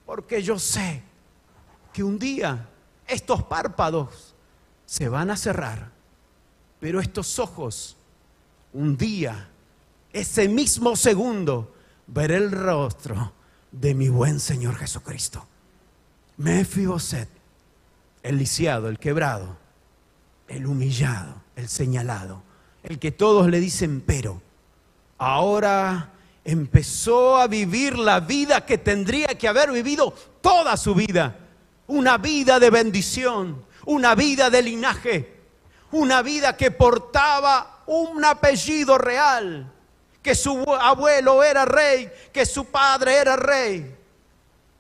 Porque 0.07 0.43
yo 0.43 0.59
sé 0.59 1.03
que 1.93 2.03
un 2.03 2.19
día 2.19 2.69
estos 3.07 3.43
párpados 3.45 4.35
se 4.87 5.09
van 5.09 5.31
a 5.31 5.37
cerrar, 5.37 5.91
pero 6.81 7.01
estos 7.01 7.39
ojos, 7.39 7.97
un 8.73 8.97
día, 8.97 9.49
ese 10.13 10.49
mismo 10.49 10.97
segundo, 10.97 11.75
veré 12.07 12.37
el 12.37 12.51
rostro 12.51 13.33
de 13.73 13.95
mi 13.95 14.09
buen 14.09 14.41
Señor 14.41 14.77
Jesucristo. 14.77 15.47
Mefiboset, 16.37 17.29
el 18.23 18.39
lisiado, 18.39 18.89
el 18.89 18.99
quebrado, 18.99 19.57
el 20.49 20.67
humillado, 20.67 21.43
el 21.57 21.69
señalado, 21.69 22.43
el 22.83 22.99
que 22.99 23.13
todos 23.13 23.49
le 23.49 23.61
dicen 23.61 24.03
pero 24.05 24.43
ahora 25.19 26.11
empezó 26.45 27.37
a 27.37 27.47
vivir 27.47 27.99
la 27.99 28.21
vida 28.21 28.65
que 28.67 28.79
tendría 28.79 29.29
que 29.29 29.49
haber 29.49 29.73
vivido 29.73 30.15
toda 30.41 30.77
su 30.77 30.95
vida. 30.95 31.37
Una 31.87 32.19
vida 32.19 32.59
de 32.59 32.71
bendición, 32.71 33.65
una 33.87 34.15
vida 34.15 34.51
de 34.51 34.63
linaje, 34.63 35.35
una 35.93 36.23
vida 36.23 36.57
que 36.57 36.71
portaba 36.71 37.83
un 37.87 38.25
apellido 38.25 38.99
real, 38.99 39.71
que 40.23 40.35
su 40.35 40.65
abuelo 40.81 41.43
era 41.43 41.65
rey, 41.65 42.11
que 42.33 42.47
su 42.47 42.67
padre 42.67 43.17
era 43.17 43.37
rey. 43.37 43.95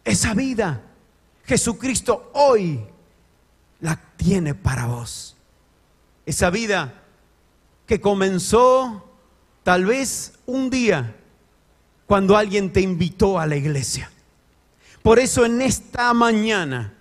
Esa 0.04 0.34
vida 0.34 0.80
Jesucristo 1.46 2.30
hoy 2.34 2.84
la 3.80 4.00
tiene 4.16 4.54
para 4.54 4.86
vos. 4.86 5.36
Esa 6.24 6.50
vida 6.50 7.02
que 7.86 8.00
comenzó 8.00 9.04
Tal 9.64 9.86
vez 9.86 10.34
un 10.44 10.68
día 10.68 11.16
cuando 12.06 12.36
alguien 12.36 12.70
te 12.70 12.82
invitó 12.82 13.40
a 13.40 13.46
la 13.46 13.56
iglesia. 13.56 14.10
Por 15.02 15.18
eso 15.18 15.44
en 15.46 15.62
esta 15.62 16.12
mañana 16.12 16.92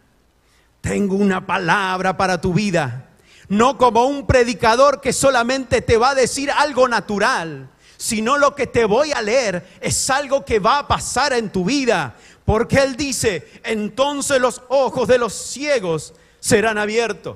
tengo 0.79 1.15
una 1.15 1.45
palabra 1.45 2.15
para 2.15 2.39
tu 2.39 2.53
vida. 2.53 3.09
No 3.49 3.77
como 3.77 4.05
un 4.05 4.25
predicador 4.25 5.01
que 5.01 5.11
solamente 5.11 5.81
te 5.81 5.97
va 5.97 6.11
a 6.11 6.15
decir 6.15 6.49
algo 6.51 6.87
natural, 6.87 7.69
sino 7.97 8.37
lo 8.37 8.55
que 8.55 8.65
te 8.65 8.85
voy 8.85 9.11
a 9.11 9.21
leer 9.21 9.67
es 9.81 10.09
algo 10.09 10.45
que 10.45 10.59
va 10.59 10.79
a 10.79 10.87
pasar 10.87 11.33
en 11.33 11.51
tu 11.51 11.65
vida. 11.65 12.15
Porque 12.45 12.77
Él 12.77 12.95
dice, 12.95 13.45
entonces 13.65 14.39
los 14.39 14.61
ojos 14.69 15.09
de 15.09 15.17
los 15.17 15.33
ciegos 15.33 16.13
serán 16.39 16.77
abiertos 16.77 17.35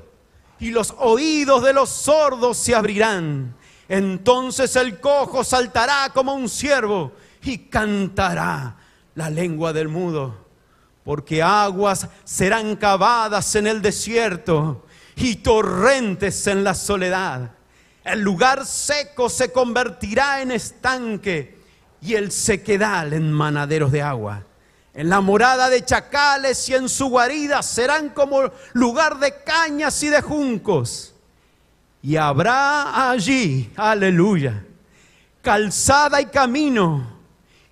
y 0.57 0.71
los 0.71 0.95
oídos 0.97 1.63
de 1.63 1.73
los 1.73 1.89
sordos 1.89 2.57
se 2.57 2.73
abrirán. 2.73 3.56
Entonces 3.89 4.75
el 4.75 4.99
cojo 4.99 5.43
saltará 5.43 6.11
como 6.13 6.33
un 6.33 6.49
ciervo 6.49 7.13
y 7.43 7.57
cantará 7.69 8.75
la 9.15 9.29
lengua 9.29 9.73
del 9.73 9.87
mudo. 9.87 10.45
Porque 11.03 11.41
aguas 11.41 12.07
serán 12.25 12.75
cavadas 12.75 13.55
en 13.55 13.67
el 13.67 13.81
desierto 13.81 14.85
y 15.15 15.37
torrentes 15.37 16.45
en 16.47 16.63
la 16.63 16.73
soledad. 16.73 17.51
El 18.03 18.21
lugar 18.21 18.65
seco 18.65 19.29
se 19.29 19.51
convertirá 19.51 20.41
en 20.41 20.51
estanque 20.51 21.57
y 22.01 22.15
el 22.15 22.31
sequedal 22.31 23.13
en 23.13 23.31
manaderos 23.31 23.91
de 23.91 24.01
agua. 24.01 24.43
En 24.93 25.09
la 25.09 25.21
morada 25.21 25.69
de 25.69 25.85
chacales 25.85 26.67
y 26.69 26.75
en 26.75 26.89
su 26.89 27.07
guarida 27.07 27.61
serán 27.61 28.09
como 28.09 28.51
lugar 28.73 29.19
de 29.19 29.43
cañas 29.43 30.01
y 30.03 30.09
de 30.09 30.21
juncos. 30.21 31.13
Y 32.01 32.15
habrá 32.15 33.09
allí, 33.11 33.71
aleluya, 33.75 34.63
calzada 35.41 36.21
y 36.21 36.27
camino, 36.27 37.17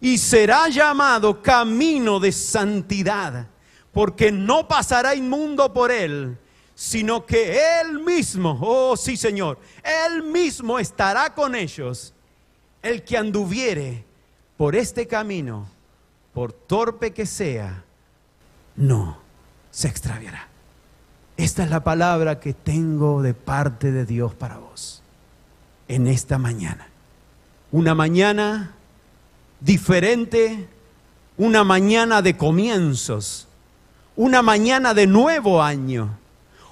y 0.02 0.18
será 0.18 0.68
llamado 0.70 1.42
camino 1.42 2.20
de 2.20 2.32
santidad, 2.32 3.48
porque 3.92 4.32
no 4.32 4.68
pasará 4.68 5.16
inmundo 5.16 5.74
por 5.74 5.92
él, 5.92 6.38
sino 6.74 7.26
que 7.26 7.58
él 7.80 8.00
mismo, 8.00 8.60
oh 8.62 8.98
sí 8.98 9.16
Señor, 9.16 9.58
él 9.84 10.24
mismo 10.24 10.78
estará 10.78 11.34
con 11.34 11.56
ellos. 11.56 12.14
El 12.82 13.04
que 13.04 13.18
anduviere 13.18 14.06
por 14.58 14.76
este 14.76 15.08
camino, 15.08 15.68
por 16.34 16.54
torpe 16.54 17.12
que 17.12 17.26
sea, 17.26 17.84
no 18.76 19.18
se 19.72 19.88
extraviará. 19.88 20.55
Esta 21.38 21.64
es 21.64 21.70
la 21.70 21.84
palabra 21.84 22.40
que 22.40 22.54
tengo 22.54 23.22
de 23.22 23.34
parte 23.34 23.92
de 23.92 24.06
Dios 24.06 24.34
para 24.34 24.58
vos 24.58 25.02
en 25.88 26.08
esta 26.08 26.38
mañana. 26.38 26.88
Una 27.72 27.94
mañana 27.94 28.74
diferente, 29.60 30.68
una 31.38 31.64
mañana 31.64 32.22
de 32.22 32.38
comienzos, 32.38 33.48
una 34.16 34.42
mañana 34.42 34.94
de 34.94 35.08
nuevo 35.08 35.62
año, 35.62 36.18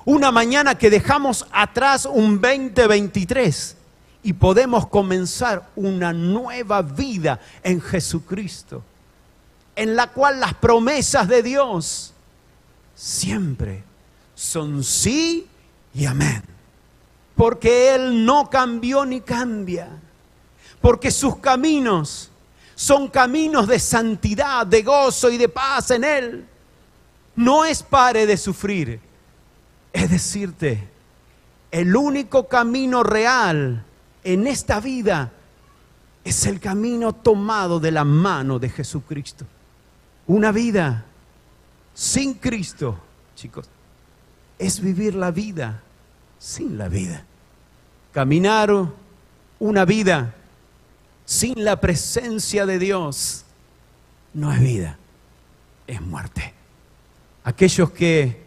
una 0.05 0.31
mañana 0.31 0.77
que 0.77 0.89
dejamos 0.89 1.45
atrás 1.51 2.05
un 2.05 2.39
2023 2.39 3.75
y 4.23 4.31
podemos 4.31 4.87
comenzar 4.87 5.69
una 5.75 6.13
nueva 6.13 6.81
vida 6.81 7.39
en 7.63 7.81
Jesucristo 7.81 8.81
en 9.75 9.95
la 9.95 10.07
cual 10.07 10.39
las 10.39 10.53
promesas 10.53 11.27
de 11.27 11.43
Dios 11.43 12.13
siempre 12.95 13.83
son 14.43 14.83
sí 14.83 15.47
y 15.93 16.05
amén. 16.05 16.43
Porque 17.33 17.95
Él 17.95 18.25
no 18.25 18.49
cambió 18.49 19.05
ni 19.05 19.21
cambia. 19.21 19.87
Porque 20.81 21.11
sus 21.11 21.37
caminos 21.37 22.29
son 22.75 23.07
caminos 23.07 23.67
de 23.67 23.79
santidad, 23.79 24.67
de 24.67 24.83
gozo 24.83 25.29
y 25.29 25.37
de 25.37 25.47
paz 25.47 25.91
en 25.91 26.03
Él. 26.03 26.45
No 27.37 27.63
es 27.63 27.81
pare 27.81 28.25
de 28.25 28.35
sufrir. 28.35 28.99
Es 29.93 30.11
decirte, 30.11 30.89
el 31.71 31.95
único 31.95 32.49
camino 32.49 33.01
real 33.01 33.85
en 34.25 34.45
esta 34.45 34.81
vida 34.81 35.31
es 36.25 36.45
el 36.45 36.59
camino 36.59 37.13
tomado 37.13 37.79
de 37.79 37.91
la 37.91 38.03
mano 38.03 38.59
de 38.59 38.69
Jesucristo. 38.69 39.45
Una 40.27 40.51
vida 40.51 41.05
sin 41.93 42.33
Cristo, 42.33 42.99
chicos, 43.35 43.69
es 44.59 44.79
vivir 44.79 45.15
la 45.15 45.31
vida 45.31 45.81
sin 46.39 46.77
la 46.77 46.87
vida. 46.87 47.25
Caminar 48.11 48.71
una 49.59 49.85
vida 49.85 50.33
sin 51.25 51.63
la 51.63 51.79
presencia 51.79 52.65
de 52.65 52.79
Dios 52.79 53.45
no 54.33 54.51
es 54.51 54.59
vida, 54.59 54.97
es 55.87 56.01
muerte. 56.01 56.53
Aquellos 57.43 57.91
que 57.91 58.43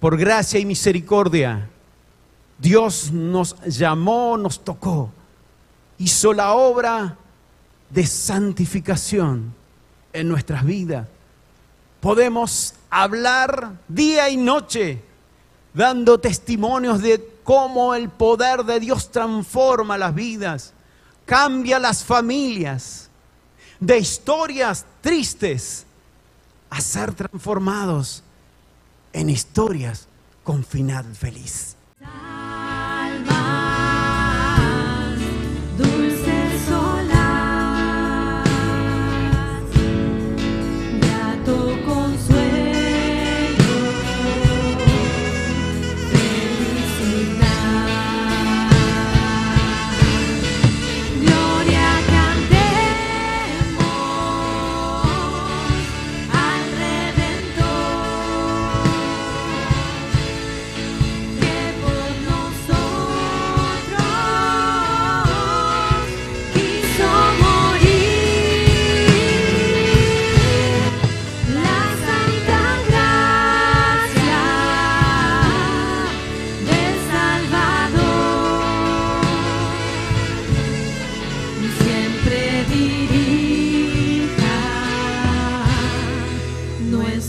por 0.00 0.16
gracia 0.16 0.58
y 0.58 0.64
misericordia 0.64 1.68
Dios 2.58 3.10
nos 3.10 3.60
llamó, 3.64 4.36
nos 4.38 4.64
tocó, 4.64 5.10
hizo 5.98 6.32
la 6.32 6.52
obra 6.52 7.16
de 7.90 8.06
santificación 8.06 9.52
en 10.12 10.28
nuestras 10.28 10.64
vidas. 10.64 11.08
Podemos 12.00 12.74
hablar 12.88 13.72
día 13.88 14.30
y 14.30 14.36
noche 14.36 15.02
dando 15.74 16.18
testimonios 16.18 17.00
de 17.00 17.38
cómo 17.44 17.94
el 17.94 18.08
poder 18.08 18.64
de 18.64 18.80
Dios 18.80 19.10
transforma 19.10 19.98
las 19.98 20.14
vidas, 20.14 20.72
cambia 21.24 21.78
las 21.78 22.04
familias, 22.04 23.08
de 23.80 23.98
historias 23.98 24.86
tristes 25.00 25.86
a 26.70 26.80
ser 26.80 27.14
transformados 27.14 28.22
en 29.12 29.28
historias 29.28 30.06
con 30.44 30.64
final 30.64 31.14
feliz. 31.14 31.76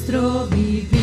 nuestro 0.04 0.48
vivir. 0.48 1.03